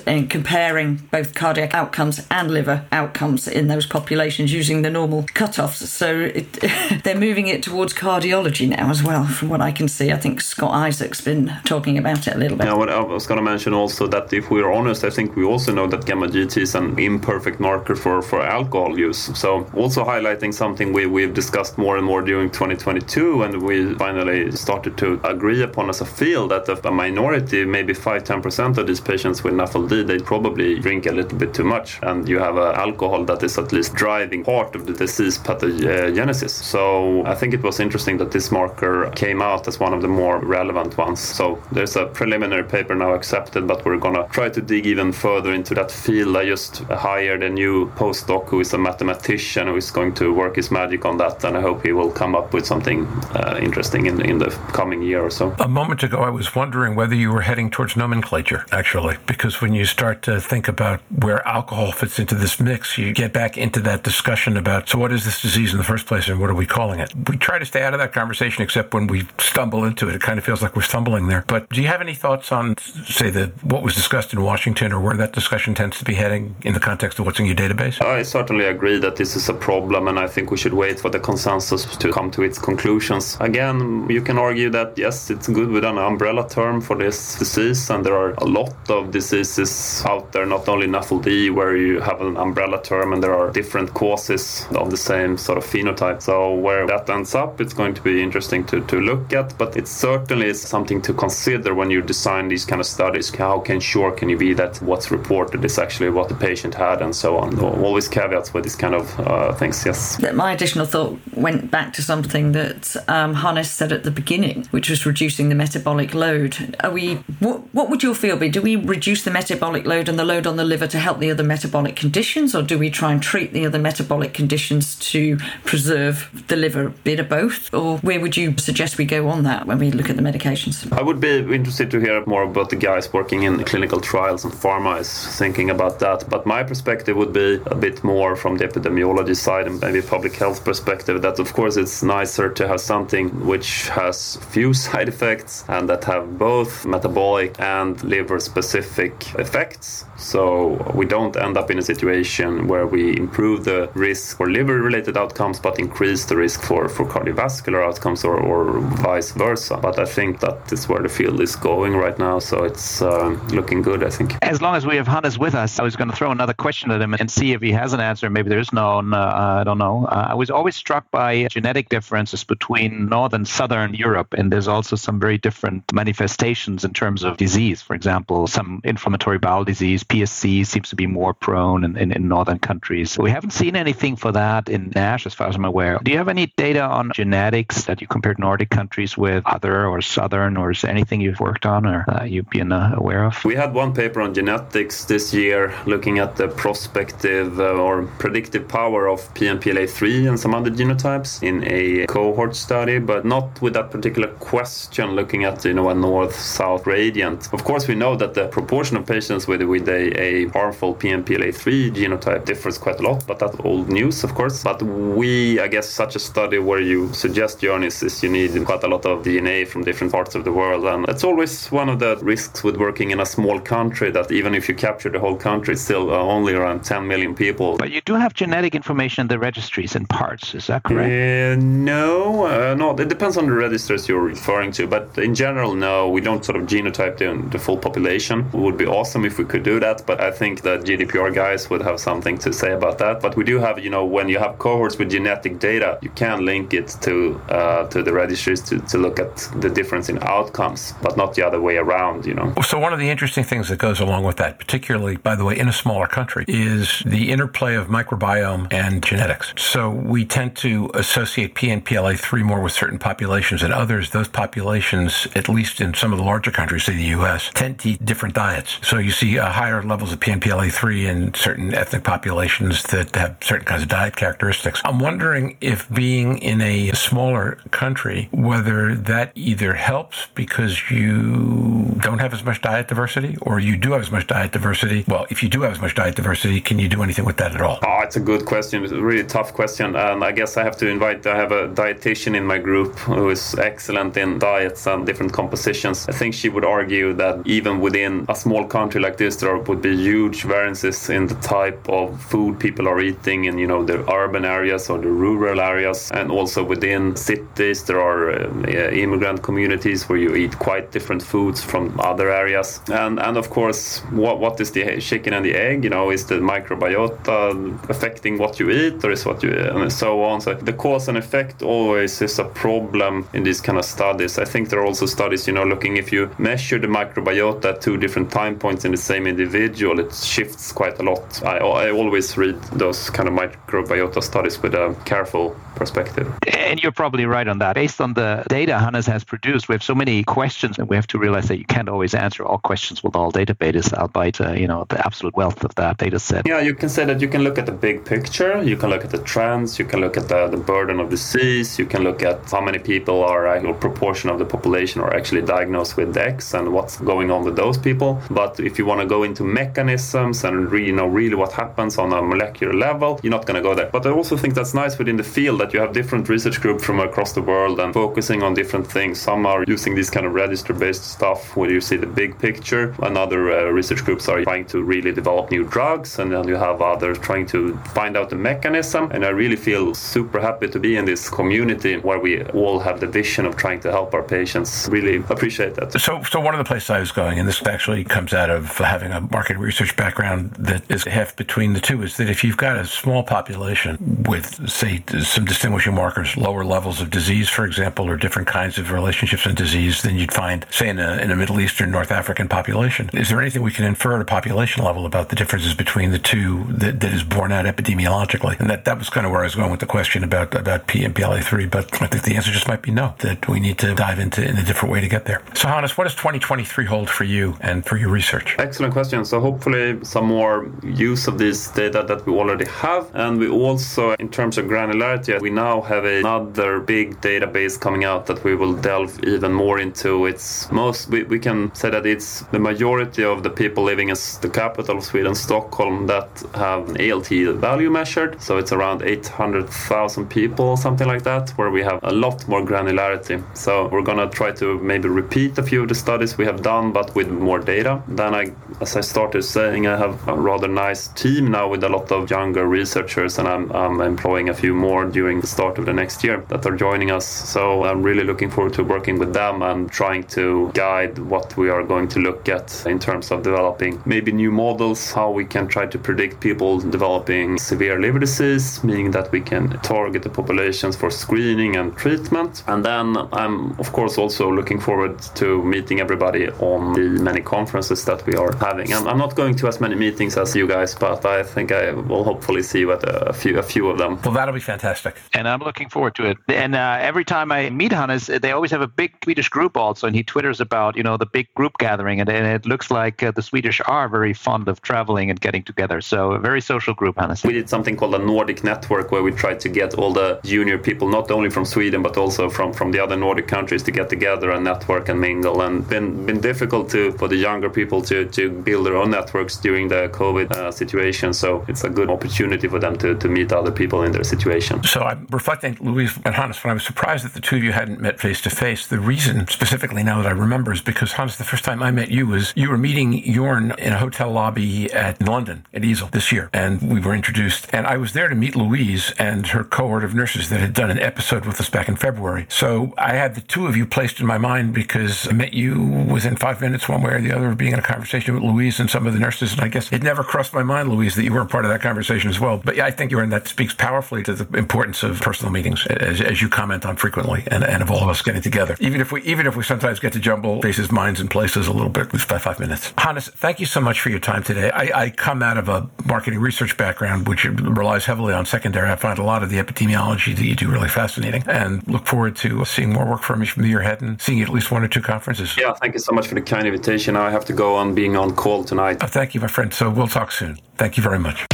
and 0.06 0.30
comparing 0.30 0.96
both 1.10 1.34
cardiac 1.34 1.74
outcomes 1.74 2.26
and 2.30 2.50
liver 2.50 2.84
outcomes 2.92 3.48
in 3.48 3.68
those 3.68 3.86
populations 3.86 4.52
using 4.52 4.82
the 4.82 4.90
normal 4.90 5.22
cutoffs. 5.22 5.86
So 5.86 6.20
it, 6.20 6.52
they're 7.04 7.18
moving 7.18 7.48
it 7.48 7.62
towards 7.62 7.92
cardiology 7.92 8.68
now 8.68 8.90
as 8.90 9.02
well, 9.02 9.24
from 9.26 9.48
what 9.48 9.60
I 9.60 9.72
can 9.72 9.88
see. 9.88 10.12
I 10.12 10.16
think 10.16 10.40
Scott 10.40 10.72
Isaac's 10.72 11.20
been 11.20 11.52
talking 11.64 11.98
about 11.98 12.26
it 12.26 12.34
a 12.34 12.38
little 12.38 12.56
bit. 12.56 12.66
Yeah, 12.66 12.74
what 12.74 12.90
I 12.90 13.00
was 13.00 13.26
going 13.26 13.38
to 13.38 13.42
mention 13.42 13.74
also 13.74 14.06
that 14.06 14.32
if 14.32 14.50
we're 14.50 14.70
honest, 14.70 15.04
I 15.04 15.10
think 15.10 15.36
we 15.36 15.44
also 15.44 15.72
know 15.72 15.86
that 15.88 16.06
gamma 16.06 16.28
GT 16.28 16.62
is 16.62 16.74
an 16.74 16.98
imperfect 16.98 17.60
marker 17.60 17.96
for, 17.96 18.22
for 18.22 18.42
alcohol 18.42 18.98
use. 18.98 19.36
So 19.38 19.66
also 19.74 20.04
highlighting 20.04 20.54
something 20.54 20.92
we, 20.92 21.06
we've 21.06 21.34
discussed 21.34 21.78
more 21.78 21.96
and 21.96 22.06
more 22.06 22.22
during 22.22 22.50
2022, 22.50 23.42
and 23.42 23.62
we 23.62 23.94
finally 23.94 24.52
started 24.52 24.96
to 24.98 25.20
agree 25.24 25.62
upon 25.62 25.90
as 25.90 26.00
a 26.00 26.06
field 26.06 26.50
that 26.50 26.68
a 26.84 26.90
minority, 26.90 27.64
maybe 27.64 27.92
5-10% 27.92 28.78
of 28.78 28.86
these 28.86 29.00
patients 29.00 29.42
with 29.42 29.54
NAFLD, 29.56 30.06
they 30.06 30.18
probably 30.18 30.78
drink 30.78 31.06
a 31.06 31.12
little 31.12 31.38
bit 31.38 31.54
too 31.54 31.64
much, 31.64 31.98
and 32.02 32.28
you 32.28 32.38
have 32.38 32.56
uh, 32.56 32.72
alcohol 32.72 33.24
that 33.24 33.42
is 33.42 33.58
at 33.58 33.72
least 33.72 33.94
driving 33.94 34.44
part 34.44 34.74
of 34.74 34.86
the 34.86 34.92
disease 34.92 35.38
pathogenesis. 35.38 36.50
So 36.50 37.24
I 37.24 37.34
think 37.34 37.54
it 37.54 37.62
was 37.62 37.80
interesting 37.80 38.16
that 38.18 38.30
this 38.30 38.50
marker 38.50 39.10
came 39.14 39.40
out 39.42 39.68
as 39.68 39.80
one 39.80 39.92
of 39.92 40.02
the 40.02 40.08
more 40.08 40.38
relevant 40.38 40.96
ones. 40.96 41.20
So 41.20 41.62
there's 41.72 41.96
a 41.96 42.06
preliminary 42.06 42.64
paper 42.64 42.94
now 42.94 43.12
accepted, 43.14 43.66
but 43.66 43.84
we're 43.84 43.98
gonna 43.98 44.26
try 44.30 44.48
to 44.48 44.60
dig 44.60 44.86
even 44.86 45.12
further 45.12 45.52
into 45.52 45.74
that 45.74 45.90
field. 45.90 46.36
I 46.36 46.44
just 46.46 46.78
hired 46.84 47.42
a 47.42 47.48
new 47.48 47.90
postdoc 47.92 48.48
who 48.48 48.60
is 48.60 48.72
a 48.72 48.78
mathematician 48.78 49.68
who 49.68 49.76
is 49.76 49.90
going 49.90 50.14
to 50.14 50.32
work 50.32 50.56
his 50.56 50.70
magic 50.70 51.04
on 51.04 51.16
that, 51.18 51.44
and 51.44 51.56
I 51.56 51.60
hope 51.60 51.84
he 51.84 51.92
will 51.92 52.10
come 52.10 52.34
up 52.34 52.52
with 52.52 52.66
something 52.66 53.06
uh, 53.34 53.58
interesting 53.60 54.06
in, 54.06 54.20
in 54.24 54.38
the 54.38 54.50
coming 54.72 55.02
year 55.02 55.22
or 55.22 55.30
so. 55.30 55.54
A 55.58 55.68
moment 55.68 56.02
ago, 56.02 56.18
I 56.18 56.30
was 56.30 56.54
wondering 56.54 56.94
whether 56.94 57.14
you 57.14 57.30
were 57.30 57.42
heading 57.42 57.70
towards 57.70 57.96
nomenclature, 57.96 58.64
actually, 58.72 59.16
because 59.26 59.45
when 59.54 59.72
you 59.72 59.84
start 59.84 60.22
to 60.22 60.40
think 60.40 60.68
about 60.68 61.00
where 61.10 61.46
alcohol 61.46 61.92
fits 61.92 62.18
into 62.18 62.34
this 62.34 62.58
mix, 62.58 62.98
you 62.98 63.12
get 63.12 63.32
back 63.32 63.56
into 63.56 63.80
that 63.80 64.02
discussion 64.02 64.56
about 64.56 64.88
so 64.88 64.98
what 64.98 65.12
is 65.12 65.24
this 65.24 65.40
disease 65.40 65.72
in 65.72 65.78
the 65.78 65.84
first 65.84 66.06
place 66.06 66.28
and 66.28 66.40
what 66.40 66.50
are 66.50 66.54
we 66.54 66.66
calling 66.66 67.00
it? 67.00 67.12
We 67.28 67.36
try 67.36 67.58
to 67.58 67.66
stay 67.66 67.82
out 67.82 67.94
of 67.94 68.00
that 68.00 68.12
conversation, 68.12 68.62
except 68.62 68.94
when 68.94 69.06
we 69.06 69.26
stumble 69.38 69.84
into 69.84 70.08
it. 70.08 70.14
It 70.14 70.22
kind 70.22 70.38
of 70.38 70.44
feels 70.44 70.62
like 70.62 70.74
we're 70.74 70.82
stumbling 70.82 71.28
there. 71.28 71.44
But 71.46 71.68
do 71.68 71.80
you 71.82 71.88
have 71.88 72.00
any 72.00 72.14
thoughts 72.14 72.50
on, 72.50 72.76
say, 72.78 73.30
the 73.30 73.52
what 73.62 73.82
was 73.82 73.94
discussed 73.94 74.32
in 74.32 74.42
Washington 74.42 74.92
or 74.92 75.00
where 75.00 75.16
that 75.16 75.32
discussion 75.32 75.74
tends 75.74 75.98
to 75.98 76.04
be 76.04 76.14
heading 76.14 76.56
in 76.62 76.72
the 76.74 76.80
context 76.80 77.18
of 77.18 77.26
what's 77.26 77.38
in 77.38 77.46
your 77.46 77.56
database? 77.56 78.02
I 78.02 78.22
certainly 78.22 78.64
agree 78.64 78.98
that 78.98 79.16
this 79.16 79.36
is 79.36 79.48
a 79.48 79.54
problem, 79.54 80.08
and 80.08 80.18
I 80.18 80.26
think 80.26 80.50
we 80.50 80.56
should 80.56 80.74
wait 80.74 80.98
for 80.98 81.10
the 81.10 81.20
consensus 81.20 81.84
to 81.84 82.12
come 82.12 82.30
to 82.32 82.42
its 82.42 82.58
conclusions. 82.58 83.36
Again, 83.40 84.08
you 84.08 84.22
can 84.22 84.38
argue 84.38 84.70
that 84.70 84.96
yes, 84.96 85.30
it's 85.30 85.48
good 85.48 85.70
with 85.70 85.84
an 85.84 85.98
umbrella 85.98 86.48
term 86.48 86.80
for 86.80 86.96
this 86.96 87.38
disease, 87.38 87.90
and 87.90 88.04
there 88.04 88.16
are 88.16 88.32
a 88.38 88.46
lot 88.46 88.74
of 88.88 89.10
diseases 89.10 89.25
out 89.32 90.32
there, 90.32 90.46
not 90.46 90.68
only 90.68 90.86
NAFLD, 90.86 91.54
where 91.54 91.76
you 91.76 92.00
have 92.00 92.20
an 92.20 92.36
umbrella 92.36 92.82
term 92.82 93.12
and 93.12 93.22
there 93.22 93.34
are 93.34 93.50
different 93.50 93.92
causes 93.94 94.66
of 94.74 94.90
the 94.90 94.96
same 94.96 95.36
sort 95.36 95.58
of 95.58 95.64
phenotype. 95.64 96.22
So 96.22 96.54
where 96.54 96.86
that 96.86 97.08
ends 97.10 97.34
up, 97.34 97.60
it's 97.60 97.72
going 97.74 97.94
to 97.94 98.02
be 98.02 98.22
interesting 98.22 98.64
to, 98.66 98.80
to 98.86 99.00
look 99.00 99.32
at, 99.32 99.56
but 99.58 99.76
it 99.76 99.88
certainly 99.88 100.48
is 100.48 100.60
something 100.60 101.02
to 101.02 101.12
consider 101.12 101.74
when 101.74 101.90
you 101.90 102.02
design 102.02 102.48
these 102.48 102.64
kind 102.64 102.80
of 102.80 102.86
studies. 102.86 103.34
How 103.34 103.60
can 103.60 103.80
sure 103.80 104.12
can 104.12 104.28
you 104.28 104.36
be 104.36 104.54
that 104.54 104.80
what's 104.82 105.10
reported 105.10 105.64
is 105.64 105.78
actually 105.78 106.10
what 106.10 106.28
the 106.28 106.34
patient 106.34 106.74
had 106.74 107.02
and 107.02 107.14
so 107.14 107.38
on? 107.38 107.58
Always 107.58 108.08
caveats 108.08 108.52
with 108.54 108.64
these 108.64 108.76
kind 108.76 108.94
of 108.94 109.20
uh, 109.20 109.52
things, 109.54 109.84
yes. 109.84 110.20
My 110.32 110.52
additional 110.52 110.86
thought 110.86 111.18
went 111.34 111.70
back 111.70 111.92
to 111.94 112.02
something 112.02 112.52
that 112.52 112.96
um, 113.08 113.34
Hannes 113.34 113.70
said 113.70 113.92
at 113.92 114.04
the 114.04 114.10
beginning, 114.10 114.66
which 114.70 114.90
was 114.90 115.06
reducing 115.06 115.48
the 115.48 115.54
metabolic 115.54 116.14
load. 116.14 116.76
Are 116.80 116.90
we? 116.90 117.14
What, 117.40 117.74
what 117.74 117.90
would 117.90 118.02
your 118.02 118.14
feel 118.14 118.36
be? 118.36 118.48
Do 118.48 118.62
we 118.62 118.76
reduce 118.76 119.15
the 119.24 119.30
metabolic 119.30 119.86
load 119.86 120.08
and 120.08 120.18
the 120.18 120.24
load 120.24 120.46
on 120.46 120.56
the 120.56 120.64
liver 120.64 120.86
to 120.86 120.98
help 120.98 121.18
the 121.18 121.30
other 121.30 121.44
metabolic 121.44 121.96
conditions, 121.96 122.54
or 122.54 122.62
do 122.62 122.78
we 122.78 122.90
try 122.90 123.12
and 123.12 123.22
treat 123.22 123.52
the 123.52 123.66
other 123.66 123.78
metabolic 123.78 124.34
conditions 124.34 124.96
to 124.96 125.36
preserve 125.64 126.44
the 126.48 126.56
liver? 126.56 126.86
A 126.86 126.90
Bit 127.06 127.20
of 127.20 127.28
both, 127.28 127.72
or 127.72 127.98
where 127.98 128.20
would 128.20 128.36
you 128.36 128.56
suggest 128.58 128.98
we 128.98 129.04
go 129.04 129.28
on 129.28 129.44
that 129.44 129.66
when 129.66 129.78
we 129.78 129.90
look 129.90 130.10
at 130.10 130.16
the 130.16 130.22
medications? 130.22 130.92
I 130.92 131.02
would 131.02 131.20
be 131.20 131.38
interested 131.38 131.90
to 131.92 132.00
hear 132.00 132.24
more 132.26 132.42
about 132.42 132.70
the 132.70 132.76
guys 132.76 133.12
working 133.12 133.44
in 133.44 133.62
clinical 133.64 134.00
trials 134.00 134.44
and 134.44 134.52
pharma 134.52 135.00
is 135.00 135.38
thinking 135.38 135.70
about 135.70 135.98
that. 136.00 136.28
But 136.28 136.46
my 136.46 136.62
perspective 136.62 137.16
would 137.16 137.32
be 137.32 137.60
a 137.66 137.74
bit 137.74 138.02
more 138.02 138.36
from 138.36 138.56
the 138.56 138.66
epidemiology 138.66 139.36
side 139.36 139.66
and 139.66 139.80
maybe 139.80 140.02
public 140.02 140.34
health 140.34 140.64
perspective. 140.64 141.22
That 141.22 141.38
of 141.38 141.52
course 141.52 141.76
it's 141.76 142.02
nicer 142.02 142.48
to 142.50 142.68
have 142.68 142.80
something 142.80 143.46
which 143.46 143.88
has 143.88 144.36
few 144.50 144.74
side 144.86 145.08
effects 145.08 145.64
and 145.68 145.88
that 145.88 146.04
have 146.04 146.38
both 146.38 146.84
metabolic 146.86 147.58
and 147.60 148.02
liver 148.02 148.40
specific 148.40 149.05
effects. 149.38 150.04
So 150.16 150.92
we 150.94 151.06
don't 151.06 151.36
end 151.36 151.56
up 151.56 151.70
in 151.70 151.78
a 151.78 151.82
situation 151.82 152.68
where 152.68 152.86
we 152.86 153.16
improve 153.16 153.64
the 153.64 153.90
risk 153.94 154.36
for 154.36 154.50
liver 154.50 154.80
related 154.80 155.16
outcomes 155.16 155.58
but 155.60 155.78
increase 155.78 156.24
the 156.24 156.36
risk 156.36 156.62
for, 156.62 156.88
for 156.88 157.04
cardiovascular 157.06 157.84
outcomes 157.84 158.24
or, 158.24 158.36
or 158.38 158.80
vice 158.80 159.32
versa. 159.32 159.76
But 159.76 159.98
I 159.98 160.04
think 160.04 160.40
that 160.40 160.72
is 160.72 160.88
where 160.88 161.02
the 161.02 161.08
field 161.08 161.40
is 161.40 161.56
going 161.56 161.94
right 161.94 162.18
now. 162.18 162.38
So 162.38 162.64
it's 162.64 163.02
uh, 163.02 163.28
looking 163.50 163.82
good, 163.82 164.02
I 164.02 164.10
think. 164.10 164.36
As 164.42 164.62
long 164.62 164.74
as 164.74 164.86
we 164.86 164.96
have 164.96 165.06
Hannes 165.06 165.38
with 165.38 165.54
us, 165.54 165.78
I 165.78 165.82
was 165.82 165.96
going 165.96 166.10
to 166.10 166.16
throw 166.16 166.30
another 166.30 166.54
question 166.54 166.90
at 166.90 167.00
him 167.00 167.14
and 167.14 167.30
see 167.30 167.52
if 167.52 167.60
he 167.60 167.72
has 167.72 167.92
an 167.92 168.00
answer. 168.00 168.30
Maybe 168.30 168.48
there's 168.48 168.72
no, 168.72 169.00
no 169.00 169.16
uh, 169.16 169.58
I 169.60 169.64
don't 169.64 169.78
know. 169.78 170.06
Uh, 170.06 170.28
I 170.30 170.34
was 170.34 170.50
always 170.50 170.76
struck 170.76 171.10
by 171.10 171.46
genetic 171.48 171.88
differences 171.88 172.44
between 172.44 173.08
North 173.08 173.32
and 173.32 173.46
Southern 173.46 173.94
Europe. 173.94 174.34
And 174.34 174.52
there's 174.52 174.68
also 174.68 174.96
some 174.96 175.18
very 175.20 175.38
different 175.38 175.92
manifestations 175.92 176.84
in 176.84 176.92
terms 176.92 177.24
of 177.24 177.36
disease. 177.36 177.82
For 177.82 177.94
example, 177.94 178.46
some 178.46 178.80
inflammatory 178.96 179.38
bowel 179.38 179.62
disease, 179.62 180.02
PSC, 180.04 180.66
seems 180.66 180.88
to 180.88 180.96
be 180.96 181.06
more 181.06 181.34
prone 181.34 181.84
in, 181.84 181.96
in, 181.98 182.12
in 182.12 182.28
northern 182.28 182.58
countries. 182.58 183.18
We 183.18 183.30
haven't 183.30 183.50
seen 183.50 183.76
anything 183.76 184.16
for 184.16 184.32
that 184.32 184.70
in 184.70 184.90
NASH, 184.94 185.26
as 185.26 185.34
far 185.34 185.48
as 185.48 185.56
I'm 185.56 185.66
aware. 185.66 186.00
Do 186.02 186.10
you 186.10 186.16
have 186.16 186.28
any 186.28 186.46
data 186.56 186.80
on 186.80 187.12
genetics 187.12 187.84
that 187.84 188.00
you 188.00 188.06
compared 188.06 188.38
Nordic 188.38 188.70
countries 188.70 189.18
with 189.18 189.42
other 189.46 189.86
or 189.86 190.00
Southern, 190.00 190.56
or 190.56 190.70
is 190.70 190.80
there 190.80 190.90
anything 190.90 191.20
you've 191.20 191.40
worked 191.40 191.66
on 191.66 191.84
or 191.84 192.04
uh, 192.08 192.24
you've 192.24 192.48
been 192.48 192.72
uh, 192.72 192.94
aware 192.96 193.24
of? 193.24 193.44
We 193.44 193.54
had 193.54 193.74
one 193.74 193.92
paper 193.92 194.20
on 194.22 194.32
genetics 194.32 195.04
this 195.04 195.34
year 195.34 195.74
looking 195.84 196.18
at 196.18 196.36
the 196.36 196.48
prospective 196.48 197.60
uh, 197.60 197.86
or 197.86 198.04
predictive 198.18 198.66
power 198.66 199.08
of 199.08 199.20
PNPLA3 199.34 200.28
and 200.28 200.40
some 200.40 200.54
other 200.54 200.70
genotypes 200.70 201.42
in 201.42 201.64
a 201.64 202.06
cohort 202.06 202.56
study, 202.56 202.98
but 202.98 203.26
not 203.26 203.60
with 203.60 203.74
that 203.74 203.90
particular 203.90 204.28
question 204.38 205.10
looking 205.10 205.44
at 205.44 205.64
you 205.64 205.74
know 205.74 205.90
a 205.90 205.94
north-south 205.94 206.84
gradient. 206.84 207.52
Of 207.52 207.64
course, 207.64 207.88
we 207.88 207.94
know 207.94 208.16
that 208.16 208.34
the 208.34 208.46
proportion 208.48 208.85
of 208.94 209.06
patients 209.06 209.48
with 209.48 209.62
with 209.62 209.88
a, 209.88 210.20
a 210.20 210.48
harmful 210.48 210.94
PNPLA3 210.94 211.92
genotype 211.92 212.44
differs 212.44 212.78
quite 212.78 213.00
a 213.00 213.02
lot, 213.02 213.26
but 213.26 213.38
that's 213.38 213.56
old 213.64 213.88
news, 213.88 214.22
of 214.22 214.34
course. 214.34 214.62
But 214.62 214.82
we, 214.82 215.58
I 215.58 215.68
guess, 215.68 215.88
such 215.88 216.14
a 216.14 216.18
study 216.18 216.58
where 216.58 216.80
you 216.80 217.12
suggest 217.14 217.60
journeys 217.60 218.02
is 218.02 218.22
you 218.22 218.28
need 218.28 218.52
quite 218.66 218.84
a 218.84 218.88
lot 218.88 219.06
of 219.06 219.24
DNA 219.24 219.66
from 219.66 219.82
different 219.82 220.12
parts 220.12 220.34
of 220.34 220.44
the 220.44 220.52
world, 220.52 220.84
and 220.84 221.08
it's 221.08 221.24
always 221.24 221.72
one 221.72 221.88
of 221.88 221.98
the 221.98 222.16
risks 222.18 222.62
with 222.62 222.76
working 222.76 223.10
in 223.10 223.20
a 223.20 223.26
small 223.26 223.58
country 223.58 224.10
that 224.10 224.30
even 224.30 224.54
if 224.54 224.68
you 224.68 224.74
capture 224.74 225.08
the 225.08 225.18
whole 225.18 225.36
country, 225.36 225.72
it's 225.72 225.82
still 225.82 226.10
uh, 226.12 226.18
only 226.18 226.52
around 226.52 226.84
10 226.84 227.06
million 227.06 227.34
people. 227.34 227.76
But 227.76 227.90
you 227.90 228.02
do 228.02 228.14
have 228.14 228.34
genetic 228.34 228.74
information 228.74 229.22
in 229.22 229.28
the 229.28 229.38
registries 229.38 229.96
in 229.96 230.06
parts, 230.06 230.54
is 230.54 230.66
that 230.66 230.82
correct? 230.82 231.10
Uh, 231.10 231.62
no, 231.62 232.46
uh, 232.46 232.74
no. 232.74 232.96
It 232.96 233.08
depends 233.08 233.36
on 233.36 233.46
the 233.46 233.52
registers 233.52 234.08
you're 234.08 234.20
referring 234.20 234.72
to, 234.72 234.86
but 234.86 235.16
in 235.16 235.34
general, 235.34 235.74
no. 235.74 236.10
We 236.10 236.20
don't 236.20 236.44
sort 236.44 236.56
of 236.56 236.66
genotype 236.66 237.18
the, 237.18 237.48
the 237.50 237.58
full 237.58 237.78
population. 237.78 238.40
It 238.52 238.54
would 238.54 238.75
be 238.76 238.86
awesome 238.86 239.24
if 239.24 239.38
we 239.38 239.44
could 239.44 239.62
do 239.62 239.80
that, 239.80 240.04
but 240.06 240.20
I 240.20 240.30
think 240.30 240.62
the 240.62 240.78
GDPR 240.78 241.34
guys 241.34 241.70
would 241.70 241.82
have 241.82 241.98
something 242.00 242.38
to 242.38 242.52
say 242.52 242.72
about 242.72 242.98
that. 242.98 243.20
But 243.20 243.36
we 243.36 243.44
do 243.44 243.58
have, 243.58 243.78
you 243.78 243.90
know, 243.90 244.04
when 244.04 244.28
you 244.28 244.38
have 244.38 244.58
cohorts 244.58 244.98
with 244.98 245.10
genetic 245.10 245.58
data, 245.58 245.98
you 246.02 246.10
can 246.10 246.44
link 246.44 246.74
it 246.74 246.88
to 247.02 247.40
uh, 247.48 247.86
to 247.88 248.02
the 248.02 248.12
registries 248.12 248.60
to, 248.62 248.78
to 248.80 248.98
look 248.98 249.18
at 249.18 249.36
the 249.56 249.70
difference 249.70 250.08
in 250.08 250.18
outcomes, 250.22 250.94
but 251.02 251.16
not 251.16 251.34
the 251.34 251.42
other 251.46 251.60
way 251.60 251.76
around, 251.76 252.26
you 252.26 252.34
know. 252.34 252.54
So 252.62 252.78
one 252.78 252.92
of 252.92 252.98
the 252.98 253.10
interesting 253.10 253.44
things 253.44 253.68
that 253.68 253.78
goes 253.78 254.00
along 254.00 254.24
with 254.24 254.36
that, 254.36 254.58
particularly, 254.58 255.16
by 255.16 255.34
the 255.34 255.44
way, 255.44 255.58
in 255.58 255.68
a 255.68 255.72
smaller 255.72 256.06
country, 256.06 256.44
is 256.48 257.02
the 257.06 257.30
interplay 257.30 257.74
of 257.74 257.88
microbiome 257.88 258.72
and 258.72 259.02
genetics. 259.02 259.52
So 259.56 259.90
we 259.90 260.24
tend 260.24 260.56
to 260.58 260.90
associate 260.94 261.54
PNPLA3 261.54 262.42
more 262.42 262.60
with 262.60 262.72
certain 262.72 262.98
populations 262.98 263.62
and 263.62 263.72
others. 263.72 264.10
Those 264.10 264.28
populations, 264.28 265.28
at 265.34 265.48
least 265.48 265.80
in 265.80 265.94
some 265.94 266.12
of 266.12 266.18
the 266.18 266.24
larger 266.24 266.50
countries, 266.50 266.84
say 266.84 266.96
the 266.96 267.14
U.S., 267.20 267.50
tend 267.54 267.78
to 267.80 267.90
eat 267.90 268.04
different 268.04 268.34
diets. 268.34 268.65
So 268.82 268.98
you 268.98 269.10
see 269.10 269.38
uh, 269.38 269.50
higher 269.50 269.82
levels 269.82 270.12
of 270.12 270.20
PNPLA3 270.20 271.04
in 271.04 271.34
certain 271.34 271.74
ethnic 271.74 272.04
populations 272.04 272.82
that 272.84 273.14
have 273.16 273.36
certain 273.40 273.66
kinds 273.66 273.82
of 273.82 273.88
diet 273.88 274.16
characteristics. 274.16 274.80
I'm 274.84 274.98
wondering 274.98 275.56
if 275.60 275.88
being 275.92 276.38
in 276.38 276.60
a 276.60 276.92
smaller 276.92 277.58
country, 277.70 278.28
whether 278.32 278.94
that 278.94 279.32
either 279.34 279.74
helps 279.74 280.26
because 280.34 280.90
you 280.90 281.96
don't 282.00 282.18
have 282.18 282.32
as 282.32 282.44
much 282.44 282.60
diet 282.60 282.88
diversity 282.88 283.36
or 283.42 283.58
you 283.58 283.76
do 283.76 283.92
have 283.92 284.02
as 284.02 284.10
much 284.10 284.26
diet 284.26 284.52
diversity. 284.52 285.04
Well, 285.08 285.26
if 285.30 285.42
you 285.42 285.48
do 285.48 285.62
have 285.62 285.72
as 285.72 285.80
much 285.80 285.94
diet 285.94 286.16
diversity, 286.16 286.60
can 286.60 286.78
you 286.78 286.88
do 286.88 287.02
anything 287.02 287.24
with 287.24 287.36
that 287.38 287.54
at 287.54 287.60
all? 287.60 287.78
Oh, 287.82 288.00
it's 288.02 288.16
a 288.16 288.20
good 288.20 288.44
question. 288.44 288.82
It's 288.84 288.92
a 288.92 289.02
really 289.02 289.24
tough 289.24 289.52
question. 289.52 289.96
And 289.96 290.24
I 290.24 290.32
guess 290.32 290.56
I 290.56 290.64
have 290.64 290.76
to 290.78 290.88
invite, 290.88 291.26
I 291.26 291.36
have 291.36 291.52
a 291.52 291.68
dietitian 291.68 292.36
in 292.36 292.44
my 292.44 292.58
group 292.58 292.96
who 292.98 293.30
is 293.30 293.54
excellent 293.54 294.16
in 294.16 294.38
diets 294.38 294.86
and 294.86 295.06
different 295.06 295.32
compositions. 295.32 296.08
I 296.08 296.12
think 296.12 296.34
she 296.34 296.48
would 296.48 296.64
argue 296.64 297.12
that 297.14 297.46
even 297.46 297.80
within 297.80 298.26
a 298.28 298.34
small 298.34 298.55
country 298.64 299.00
like 299.00 299.16
this, 299.16 299.36
there 299.36 299.58
would 299.58 299.82
be 299.82 299.96
huge 299.96 300.44
variances 300.44 301.10
in 301.10 301.26
the 301.26 301.34
type 301.36 301.88
of 301.88 302.20
food 302.22 302.60
people 302.60 302.88
are 302.88 303.00
eating 303.00 303.44
in, 303.44 303.58
you 303.58 303.66
know, 303.66 303.84
the 303.84 303.98
urban 304.12 304.44
areas 304.44 304.88
or 304.88 304.98
the 304.98 305.08
rural 305.08 305.60
areas. 305.60 306.10
And 306.12 306.30
also 306.30 306.62
within 306.62 307.16
cities, 307.16 307.84
there 307.84 308.00
are 308.00 308.30
uh, 308.30 308.90
immigrant 308.92 309.42
communities 309.42 310.08
where 310.08 310.18
you 310.18 310.34
eat 310.36 310.58
quite 310.58 310.92
different 310.92 311.22
foods 311.22 311.62
from 311.62 311.98
other 312.00 312.30
areas. 312.30 312.80
And, 312.88 313.18
and 313.18 313.36
of 313.36 313.50
course, 313.50 313.98
what, 314.10 314.38
what 314.40 314.60
is 314.60 314.70
the 314.70 315.00
chicken 315.00 315.32
and 315.32 315.44
the 315.44 315.54
egg? 315.54 315.84
You 315.84 315.90
know, 315.90 316.10
is 316.10 316.26
the 316.26 316.36
microbiota 316.36 317.90
affecting 317.90 318.38
what 318.38 318.60
you 318.60 318.70
eat 318.70 319.04
or 319.04 319.10
is 319.10 319.26
what 319.26 319.42
you, 319.42 319.52
and 319.52 319.92
so 319.92 320.22
on. 320.22 320.40
So 320.40 320.54
the 320.54 320.72
cause 320.72 321.08
and 321.08 321.18
effect 321.18 321.62
always 321.62 322.22
is 322.22 322.38
a 322.38 322.44
problem 322.44 323.28
in 323.32 323.42
these 323.42 323.60
kind 323.60 323.78
of 323.78 323.84
studies. 323.84 324.38
I 324.38 324.44
think 324.44 324.68
there 324.68 324.80
are 324.80 324.86
also 324.86 325.06
studies, 325.06 325.46
you 325.46 325.52
know, 325.52 325.64
looking 325.64 325.96
if 325.96 326.12
you 326.12 326.30
measure 326.38 326.78
the 326.78 326.86
microbiota 326.86 327.66
at 327.66 327.80
two 327.80 327.96
different 327.96 328.30
time 328.46 328.58
points 328.58 328.84
in 328.84 328.92
the 328.92 328.96
same 328.96 329.26
individual, 329.26 329.98
it 329.98 330.14
shifts 330.14 330.72
quite 330.72 330.98
a 330.98 331.02
lot. 331.02 331.42
I, 331.44 331.58
I 331.58 331.90
always 331.90 332.36
read 332.36 332.60
those 332.72 333.10
kind 333.10 333.28
of 333.28 333.34
microbiota 333.34 334.22
studies 334.22 334.62
with 334.62 334.74
a 334.74 334.94
careful 335.04 335.56
perspective. 335.74 336.32
And 336.48 336.82
you're 336.82 336.92
probably 336.92 337.26
right 337.26 337.46
on 337.46 337.58
that. 337.58 337.74
Based 337.74 338.00
on 338.00 338.14
the 338.14 338.44
data 338.48 338.78
Hannes 338.78 339.06
has 339.06 339.24
produced, 339.24 339.68
we 339.68 339.74
have 339.74 339.82
so 339.82 339.94
many 339.94 340.24
questions, 340.24 340.78
and 340.78 340.88
we 340.88 340.96
have 340.96 341.06
to 341.08 341.18
realize 341.18 341.48
that 341.48 341.58
you 341.58 341.64
can't 341.64 341.88
always 341.88 342.14
answer 342.14 342.44
all 342.44 342.58
questions 342.58 343.02
with 343.04 343.14
all 343.14 343.30
databases, 343.30 343.92
albeit 343.92 344.40
uh, 344.40 344.52
you 344.52 344.66
know 344.66 344.84
the 344.88 344.98
absolute 345.06 345.34
wealth 345.36 345.64
of 345.64 345.74
that 345.76 345.98
data 345.98 346.18
set. 346.18 346.46
Yeah, 346.46 346.60
you 346.60 346.74
can 346.74 346.88
say 346.88 347.04
that 347.04 347.20
you 347.20 347.28
can 347.28 347.42
look 347.42 347.58
at 347.58 347.66
the 347.66 347.72
big 347.72 348.04
picture, 348.04 348.62
you 348.62 348.76
can 348.76 348.90
look 348.90 349.04
at 349.04 349.10
the 349.10 349.22
trends, 349.32 349.78
you 349.78 349.84
can 349.84 350.00
look 350.00 350.16
at 350.16 350.28
the, 350.28 350.48
the 350.48 350.56
burden 350.56 350.98
of 351.00 351.10
disease, 351.10 351.78
you 351.78 351.86
can 351.86 352.02
look 352.02 352.22
at 352.22 352.50
how 352.50 352.60
many 352.60 352.78
people 352.78 353.22
are, 353.22 353.46
or 353.66 353.74
proportion 353.74 354.30
of 354.30 354.38
the 354.38 354.44
population 354.44 355.00
are 355.00 355.14
actually 355.14 355.42
diagnosed 355.42 355.96
with 355.96 356.16
X 356.16 356.54
and 356.54 356.72
what's 356.72 356.96
going 356.98 357.30
on 357.30 357.44
with 357.44 357.56
those 357.56 357.78
people. 357.78 358.20
But 358.30 358.60
if 358.60 358.78
you 358.78 358.86
want 358.86 359.00
to 359.00 359.06
go 359.06 359.22
into 359.22 359.44
mechanisms 359.44 360.44
and 360.44 360.70
really 360.70 360.92
know 360.92 361.06
really 361.06 361.34
what 361.34 361.52
happens 361.52 361.98
on 361.98 362.12
a 362.12 362.22
molecular 362.22 362.74
level, 362.74 363.20
you're 363.22 363.30
not 363.30 363.46
going 363.46 363.56
to 363.56 363.62
go 363.62 363.74
there. 363.74 363.90
But 363.90 364.06
I 364.06 364.10
also 364.10 364.36
think 364.36 364.54
that's 364.54 364.74
nice 364.74 364.98
within 364.98 365.16
the 365.16 365.24
field 365.24 365.60
that 365.60 365.72
you 365.72 365.80
have 365.80 365.92
different 365.92 366.28
research 366.28 366.60
groups 366.60 366.84
from 366.84 367.00
across 367.00 367.32
the 367.32 367.42
world 367.42 367.80
and 367.80 367.92
focusing 367.92 368.42
on 368.42 368.54
different 368.54 368.86
things. 368.86 369.20
Some 369.20 369.46
are 369.46 369.64
using 369.66 369.94
this 369.94 370.10
kind 370.10 370.26
of 370.26 370.32
register-based 370.34 371.04
stuff 371.04 371.56
where 371.56 371.70
you 371.70 371.80
see 371.80 371.96
the 371.96 372.06
big 372.06 372.38
picture, 372.38 372.94
and 373.02 373.16
other 373.16 373.50
uh, 373.50 373.70
research 373.70 374.04
groups 374.04 374.28
are 374.28 374.42
trying 374.42 374.66
to 374.66 374.82
really 374.82 375.12
develop 375.12 375.50
new 375.50 375.64
drugs, 375.64 376.18
and 376.18 376.32
then 376.32 376.46
you 376.48 376.56
have 376.56 376.80
others 376.82 377.18
trying 377.18 377.46
to 377.46 377.76
find 377.94 378.16
out 378.16 378.30
the 378.30 378.36
mechanism. 378.36 379.10
And 379.12 379.24
I 379.24 379.30
really 379.30 379.56
feel 379.56 379.94
super 379.94 380.40
happy 380.40 380.68
to 380.68 380.78
be 380.78 380.96
in 380.96 381.04
this 381.04 381.28
community 381.28 381.98
where 381.98 382.18
we 382.18 382.44
all 382.46 382.78
have 382.78 383.00
the 383.00 383.06
vision 383.06 383.46
of 383.46 383.56
trying 383.56 383.80
to 383.80 383.90
help 383.90 384.14
our 384.14 384.22
patients. 384.22 384.88
Really 384.90 385.16
appreciate 385.16 385.74
that. 385.76 385.92
So, 386.00 386.22
so 386.22 386.40
one 386.40 386.54
of 386.54 386.58
the 386.58 386.64
places 386.64 386.90
I 386.90 387.00
was 387.00 387.12
going, 387.12 387.38
and 387.38 387.48
this 387.48 387.64
actually 387.66 388.04
comes 388.16 388.32
out 388.32 388.48
of 388.48 388.78
having 388.78 389.12
a 389.12 389.20
market 389.20 389.58
research 389.58 389.94
background 389.94 390.50
that 390.52 390.90
is 390.90 391.04
half 391.04 391.36
between 391.36 391.74
the 391.74 391.80
two, 391.80 392.02
is 392.02 392.16
that 392.16 392.30
if 392.30 392.42
you've 392.42 392.56
got 392.56 392.78
a 392.78 392.86
small 392.86 393.22
population 393.22 394.24
with, 394.26 394.66
say, 394.70 395.04
some 395.20 395.44
distinguishing 395.44 395.94
markers, 395.94 396.34
lower 396.34 396.64
levels 396.64 397.02
of 397.02 397.10
disease, 397.10 397.50
for 397.50 397.66
example, 397.66 398.08
or 398.08 398.16
different 398.16 398.48
kinds 398.48 398.78
of 398.78 398.90
relationships 398.90 399.44
in 399.44 399.54
disease 399.54 400.00
than 400.00 400.16
you'd 400.16 400.32
find, 400.32 400.64
say, 400.70 400.88
in 400.88 400.98
a, 400.98 401.18
in 401.18 401.30
a 401.30 401.36
Middle 401.36 401.60
Eastern, 401.60 401.90
North 401.90 402.10
African 402.10 402.48
population. 402.48 403.10
Is 403.12 403.28
there 403.28 403.38
anything 403.38 403.60
we 403.60 403.70
can 403.70 403.84
infer 403.84 404.14
at 404.14 404.22
a 404.22 404.24
population 404.24 404.82
level 404.82 405.04
about 405.04 405.28
the 405.28 405.36
differences 405.36 405.74
between 405.74 406.10
the 406.10 406.18
two 406.18 406.64
that, 406.70 407.00
that 407.00 407.12
is 407.12 407.22
borne 407.22 407.52
out 407.52 407.66
epidemiologically? 407.66 408.58
And 408.58 408.70
that, 408.70 408.86
that 408.86 408.96
was 408.96 409.10
kind 409.10 409.26
of 409.26 409.32
where 409.32 409.42
I 409.42 409.44
was 409.44 409.56
going 409.56 409.70
with 409.70 409.80
the 409.80 409.86
question 409.86 410.24
about, 410.24 410.54
about 410.54 410.88
PNPLA3, 410.88 411.70
but 411.70 412.00
I 412.00 412.06
think 412.06 412.22
the 412.22 412.34
answer 412.36 412.50
just 412.50 412.66
might 412.66 412.80
be 412.80 412.92
no, 412.92 413.14
that 413.18 413.46
we 413.46 413.60
need 413.60 413.76
to 413.80 413.94
dive 413.94 414.18
into 414.18 414.42
in 414.42 414.56
a 414.56 414.64
different 414.64 414.90
way 414.90 415.02
to 415.02 415.08
get 415.08 415.26
there. 415.26 415.42
So, 415.52 415.68
Hannes, 415.68 415.98
what 415.98 416.04
does 416.04 416.14
2023 416.14 416.86
hold 416.86 417.10
for 417.10 417.24
you 417.24 417.58
and 417.60 417.84
for 417.84 417.98
your 417.98 418.05
research? 418.08 418.56
Excellent 418.58 418.92
question. 418.92 419.24
So, 419.24 419.40
hopefully, 419.40 420.04
some 420.04 420.26
more 420.26 420.70
use 420.82 421.26
of 421.26 421.38
this 421.38 421.68
data 421.70 422.04
that 422.08 422.26
we 422.26 422.32
already 422.32 422.66
have. 422.66 423.10
And 423.14 423.38
we 423.38 423.48
also, 423.48 424.12
in 424.14 424.28
terms 424.28 424.58
of 424.58 424.66
granularity, 424.66 425.40
we 425.40 425.50
now 425.50 425.80
have 425.82 426.04
another 426.04 426.80
big 426.80 427.20
database 427.20 427.78
coming 427.80 428.04
out 428.04 428.26
that 428.26 428.42
we 428.44 428.54
will 428.54 428.74
delve 428.74 429.22
even 429.24 429.52
more 429.52 429.78
into. 429.78 430.26
It's 430.26 430.70
most, 430.70 431.08
we, 431.08 431.24
we 431.24 431.38
can 431.38 431.74
say 431.74 431.90
that 431.90 432.06
it's 432.06 432.40
the 432.52 432.58
majority 432.58 433.24
of 433.24 433.42
the 433.42 433.50
people 433.50 433.84
living 433.84 434.08
in 434.08 434.16
the 434.40 434.50
capital 434.52 434.98
of 434.98 435.04
Sweden, 435.04 435.34
Stockholm, 435.34 436.06
that 436.06 436.28
have 436.54 436.88
an 436.88 437.10
ALT 437.10 437.28
value 437.28 437.90
measured. 437.90 438.40
So 438.40 438.58
it's 438.58 438.72
around 438.72 439.02
800,000 439.02 440.28
people, 440.28 440.76
something 440.76 441.06
like 441.06 441.22
that, 441.24 441.50
where 441.50 441.70
we 441.70 441.82
have 441.82 442.00
a 442.02 442.12
lot 442.12 442.46
more 442.48 442.62
granularity. 442.62 443.42
So 443.56 443.88
we're 443.88 444.02
going 444.02 444.18
to 444.18 444.28
try 444.28 444.52
to 444.52 444.78
maybe 444.80 445.08
repeat 445.08 445.58
a 445.58 445.62
few 445.62 445.82
of 445.82 445.88
the 445.88 445.94
studies 445.94 446.38
we 446.38 446.44
have 446.44 446.62
done, 446.62 446.92
but 446.92 447.14
with 447.14 447.28
more 447.28 447.58
data. 447.58 447.95
Then 448.08 448.34
I, 448.34 448.52
as 448.80 448.96
I 448.96 449.00
started 449.00 449.42
saying, 449.42 449.86
I 449.86 449.96
have 449.96 450.28
a 450.28 450.34
rather 450.34 450.68
nice 450.68 451.08
team 451.08 451.50
now 451.50 451.68
with 451.68 451.84
a 451.84 451.88
lot 451.88 452.10
of 452.12 452.30
younger 452.30 452.66
researchers, 452.66 453.38
and 453.38 453.48
I'm, 453.48 453.70
I'm 453.72 454.00
employing 454.00 454.48
a 454.48 454.54
few 454.54 454.74
more 454.74 455.04
during 455.04 455.40
the 455.40 455.46
start 455.46 455.78
of 455.78 455.86
the 455.86 455.92
next 455.92 456.22
year 456.24 456.44
that 456.48 456.66
are 456.66 456.76
joining 456.76 457.10
us. 457.10 457.26
So 457.26 457.84
I'm 457.84 458.02
really 458.02 458.24
looking 458.24 458.50
forward 458.50 458.74
to 458.74 458.84
working 458.84 459.18
with 459.18 459.32
them 459.32 459.62
and 459.62 459.90
trying 459.90 460.24
to 460.24 460.70
guide 460.74 461.18
what 461.18 461.56
we 461.56 461.70
are 461.70 461.82
going 461.82 462.08
to 462.08 462.20
look 462.20 462.48
at 462.48 462.84
in 462.86 462.98
terms 462.98 463.30
of 463.30 463.42
developing 463.42 464.02
maybe 464.04 464.32
new 464.32 464.50
models, 464.50 465.12
how 465.12 465.30
we 465.30 465.44
can 465.44 465.66
try 465.68 465.86
to 465.86 465.98
predict 465.98 466.40
people 466.40 466.80
developing 466.80 467.58
severe 467.58 467.98
liver 468.00 468.18
disease, 468.18 468.82
meaning 468.84 469.10
that 469.12 469.30
we 469.32 469.40
can 469.40 469.70
target 469.80 470.22
the 470.22 470.28
populations 470.28 470.96
for 470.96 471.10
screening 471.10 471.76
and 471.76 471.96
treatment. 471.96 472.62
And 472.66 472.84
then 472.84 473.16
I'm, 473.32 473.78
of 473.78 473.92
course, 473.92 474.18
also 474.18 474.50
looking 474.50 474.80
forward 474.80 475.20
to 475.36 475.62
meeting 475.62 476.00
everybody 476.00 476.48
on 476.48 476.92
the 476.92 477.22
many 477.22 477.40
conferences 477.40 477.85
that 477.88 478.26
we 478.26 478.34
are 478.34 478.54
having. 478.56 478.92
I'm, 478.92 479.06
I'm 479.06 479.18
not 479.18 479.34
going 479.34 479.54
to 479.56 479.68
as 479.68 479.80
many 479.80 479.94
meetings 479.94 480.36
as 480.36 480.54
you 480.54 480.66
guys, 480.66 480.94
but 480.94 481.24
I 481.24 481.42
think 481.42 481.72
I 481.72 481.92
will 481.92 482.24
hopefully 482.24 482.62
see 482.62 482.80
you 482.80 482.92
at 482.92 483.02
a 483.04 483.32
few, 483.32 483.58
a 483.58 483.62
few 483.62 483.88
of 483.88 483.98
them. 483.98 484.20
Well, 484.22 484.34
that'll 484.34 484.54
be 484.54 484.60
fantastic. 484.60 485.16
And 485.32 485.48
I'm 485.48 485.60
looking 485.60 485.88
forward 485.88 486.14
to 486.16 486.30
it. 486.30 486.38
And 486.48 486.74
uh, 486.74 486.98
every 487.00 487.24
time 487.24 487.52
I 487.52 487.70
meet 487.70 487.92
Hannes, 487.92 488.26
they 488.26 488.52
always 488.52 488.70
have 488.70 488.80
a 488.80 488.88
big 488.88 489.14
Swedish 489.22 489.48
group 489.48 489.76
also, 489.76 490.06
and 490.06 490.16
he 490.16 490.22
twitters 490.22 490.60
about 490.60 490.96
you 490.96 491.02
know 491.02 491.16
the 491.16 491.26
big 491.26 491.52
group 491.54 491.78
gathering, 491.78 492.20
and, 492.20 492.28
and 492.28 492.46
it 492.46 492.66
looks 492.66 492.90
like 492.90 493.22
uh, 493.22 493.30
the 493.30 493.42
Swedish 493.42 493.80
are 493.86 494.08
very 494.08 494.32
fond 494.32 494.68
of 494.68 494.80
traveling 494.82 495.30
and 495.30 495.40
getting 495.40 495.62
together. 495.62 496.00
So 496.00 496.32
a 496.32 496.38
very 496.38 496.60
social 496.60 496.94
group, 496.94 497.18
Hannes. 497.18 497.42
We 497.42 497.52
did 497.52 497.68
something 497.68 497.96
called 497.96 498.14
a 498.14 498.18
Nordic 498.18 498.64
network 498.64 499.10
where 499.12 499.22
we 499.22 499.32
tried 499.32 499.60
to 499.60 499.68
get 499.68 499.94
all 499.94 500.12
the 500.12 500.40
junior 500.44 500.78
people, 500.78 501.08
not 501.08 501.30
only 501.30 501.50
from 501.50 501.64
Sweden 501.64 502.02
but 502.02 502.16
also 502.16 502.48
from 502.50 502.72
from 502.72 502.92
the 502.92 503.00
other 503.00 503.16
Nordic 503.16 503.48
countries, 503.48 503.82
to 503.84 503.90
get 503.90 504.08
together 504.08 504.50
and 504.50 504.64
network 504.64 505.08
and 505.08 505.20
mingle. 505.20 505.62
And 505.62 505.86
been 505.88 506.26
been 506.26 506.40
difficult 506.40 506.90
to 506.90 507.12
for 507.12 507.28
the 507.28 507.36
younger 507.36 507.70
people 507.80 507.98
to 508.10 508.16
to 508.38 508.44
build 508.68 508.82
their 508.86 508.96
own 509.02 509.10
networks 509.18 509.54
during 509.66 509.86
the 509.94 510.02
COVID 510.20 510.48
uh, 510.52 510.72
situation. 510.82 511.28
So 511.42 511.48
it's 511.70 511.84
a 511.84 511.92
good 511.98 512.10
opportunity 512.16 512.66
for 512.72 512.80
them 512.84 512.94
to 513.02 513.08
to 513.22 513.28
meet 513.36 513.52
other 513.60 513.74
people 513.80 513.98
in 514.06 514.10
their 514.16 514.24
situation. 514.34 514.82
So 514.82 515.00
I'm 515.10 515.26
reflecting, 515.30 515.72
Louise 515.80 516.12
and 516.24 516.34
Hannes, 516.34 516.58
when 516.62 516.70
I 516.70 516.74
was 516.74 516.86
surprised 516.92 517.24
that 517.24 517.34
the 517.34 517.44
two 517.48 517.56
of 517.58 517.64
you 517.66 517.72
hadn't 517.72 518.00
met 518.00 518.18
face 518.26 518.40
to 518.46 518.50
face. 518.50 518.86
The 518.86 519.02
reason, 519.14 519.46
specifically 519.48 520.02
now 520.02 520.16
that 520.22 520.28
I 520.28 520.36
remember, 520.46 520.72
is 520.72 520.80
because 520.92 521.12
Hannes, 521.12 521.36
the 521.36 521.50
first 521.52 521.64
time 521.64 521.82
I 521.82 521.90
met 521.90 522.10
you 522.10 522.26
was 522.26 522.52
you 522.56 522.68
were 522.70 522.78
meeting 522.78 523.08
Jorn 523.34 523.78
in 523.78 523.92
a 523.92 523.98
hotel 523.98 524.30
lobby 524.30 524.92
at 524.92 525.14
London 525.22 525.66
at 525.74 525.82
EASL 525.82 526.10
this 526.10 526.32
year, 526.32 526.48
and 526.52 526.80
we 526.92 526.98
were 527.00 527.14
introduced. 527.14 527.68
And 527.72 527.86
I 527.86 527.96
was 527.96 528.12
there 528.12 528.28
to 528.28 528.34
meet 528.34 528.56
Louise 528.56 529.12
and 529.18 529.46
her 529.48 529.64
cohort 529.64 530.04
of 530.04 530.14
nurses 530.14 530.48
that 530.50 530.60
had 530.60 530.72
done 530.72 530.90
an 530.90 530.98
episode 530.98 531.44
with 531.44 531.60
us 531.60 531.70
back 531.70 531.88
in 531.88 531.96
February. 531.96 532.46
So 532.48 532.94
I 532.96 533.14
had 533.14 533.34
the 533.34 533.40
two 533.40 533.66
of 533.66 533.76
you 533.76 533.86
placed 533.86 534.20
in 534.20 534.26
my 534.26 534.38
mind 534.38 534.72
because 534.72 535.28
I 535.28 535.32
met 535.32 535.52
you 535.52 535.82
within 536.10 536.36
five 536.36 536.60
minutes, 536.60 536.88
one 536.88 537.02
way 537.02 537.12
or 537.12 537.20
the 537.20 537.32
other, 537.32 537.48
of 537.48 537.58
being 537.58 537.65
in 537.72 537.78
a 537.78 537.82
conversation 537.82 538.34
with 538.34 538.42
Louise 538.42 538.80
and 538.80 538.90
some 538.90 539.06
of 539.06 539.12
the 539.12 539.18
nurses. 539.18 539.52
And 539.52 539.60
I 539.62 539.68
guess 539.68 539.92
it 539.92 540.02
never 540.02 540.22
crossed 540.22 540.52
my 540.52 540.62
mind, 540.62 540.90
Louise, 540.90 541.14
that 541.16 541.24
you 541.24 541.32
weren't 541.32 541.50
part 541.50 541.64
of 541.64 541.70
that 541.70 541.80
conversation 541.80 542.28
as 542.28 542.40
well. 542.40 542.60
But 542.62 542.76
yeah, 542.76 542.86
I 542.86 542.90
think 542.90 543.10
you're 543.10 543.22
in 543.22 543.30
that 543.30 543.48
speaks 543.48 543.74
powerfully 543.74 544.22
to 544.24 544.34
the 544.34 544.58
importance 544.58 545.02
of 545.02 545.20
personal 545.20 545.52
meetings, 545.52 545.86
as, 545.86 546.20
as 546.20 546.42
you 546.42 546.48
comment 546.48 546.84
on 546.84 546.96
frequently, 546.96 547.44
and, 547.48 547.64
and 547.64 547.82
of 547.82 547.90
all 547.90 548.02
of 548.02 548.08
us 548.08 548.22
getting 548.22 548.42
together. 548.42 548.76
Even 548.80 549.00
if 549.00 549.12
we 549.12 549.22
even 549.22 549.46
if 549.46 549.56
we 549.56 549.62
sometimes 549.62 550.00
get 550.00 550.12
to 550.12 550.18
jumble 550.18 550.60
faces, 550.62 550.90
minds, 550.90 551.20
and 551.20 551.30
places 551.30 551.66
a 551.66 551.72
little 551.72 551.88
bit, 551.88 552.10
by 552.24 552.38
five 552.38 552.58
minutes. 552.58 552.92
Hannes, 552.98 553.28
thank 553.28 553.60
you 553.60 553.66
so 553.66 553.80
much 553.80 554.00
for 554.00 554.10
your 554.10 554.18
time 554.18 554.42
today. 554.42 554.70
I, 554.70 555.02
I 555.04 555.10
come 555.10 555.42
out 555.42 555.58
of 555.58 555.68
a 555.68 555.88
marketing 556.04 556.40
research 556.40 556.76
background, 556.76 557.28
which 557.28 557.44
relies 557.44 558.04
heavily 558.04 558.32
on 558.32 558.46
secondary. 558.46 558.90
I 558.90 558.96
find 558.96 559.18
a 559.18 559.22
lot 559.22 559.42
of 559.42 559.50
the 559.50 559.58
epidemiology 559.58 560.34
that 560.34 560.44
you 560.44 560.54
do 560.54 560.70
really 560.70 560.88
fascinating, 560.88 561.44
and 561.46 561.86
look 561.86 562.06
forward 562.06 562.36
to 562.36 562.64
seeing 562.64 562.92
more 562.92 563.06
work 563.06 563.22
from 563.22 563.40
you 563.40 563.46
from 563.46 563.66
your 563.66 563.80
head 563.80 564.00
and 564.00 564.20
seeing 564.20 564.38
you 564.38 564.44
at 564.44 564.50
least 564.50 564.70
one 564.70 564.82
or 564.82 564.88
two 564.88 565.02
conferences. 565.02 565.56
Yeah, 565.56 565.72
thank 565.74 565.94
you 565.94 566.00
so 566.00 566.12
much 566.12 566.26
for 566.26 566.34
the 566.34 566.40
kind 566.40 566.66
invitation. 566.66 567.16
I 567.16 567.30
have 567.30 567.44
to 567.46 567.52
go 567.56 567.74
on 567.74 567.94
being 567.94 568.16
on 568.16 568.34
call 568.34 568.62
tonight. 568.62 568.98
Oh, 569.00 569.06
thank 569.06 569.34
you, 569.34 569.40
my 569.40 569.48
friend. 569.48 569.72
So 569.72 569.90
we'll 569.90 570.06
talk 570.06 570.30
soon. 570.30 570.58
Thank 570.76 570.96
you 570.96 571.02
very 571.02 571.18
much. 571.18 571.44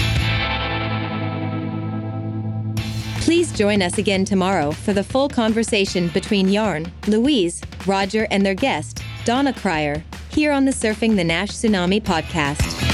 Please 3.23 3.53
join 3.53 3.83
us 3.83 3.99
again 3.99 4.25
tomorrow 4.25 4.73
for 4.73 4.93
the 4.93 5.05
full 5.05 5.29
conversation 5.29 6.09
between 6.09 6.49
Jörn, 6.49 6.91
Louise, 7.07 7.63
Roger, 7.87 8.27
and 8.31 8.45
their 8.45 8.55
guest, 8.55 9.03
Donna 9.25 9.53
Cryer, 9.53 10.03
here 10.31 10.51
on 10.51 10.65
the 10.65 10.73
Surfing 10.73 11.15
the 11.15 11.25
Nash 11.25 11.51
Tsunami 11.51 12.03
podcast. 12.03 12.92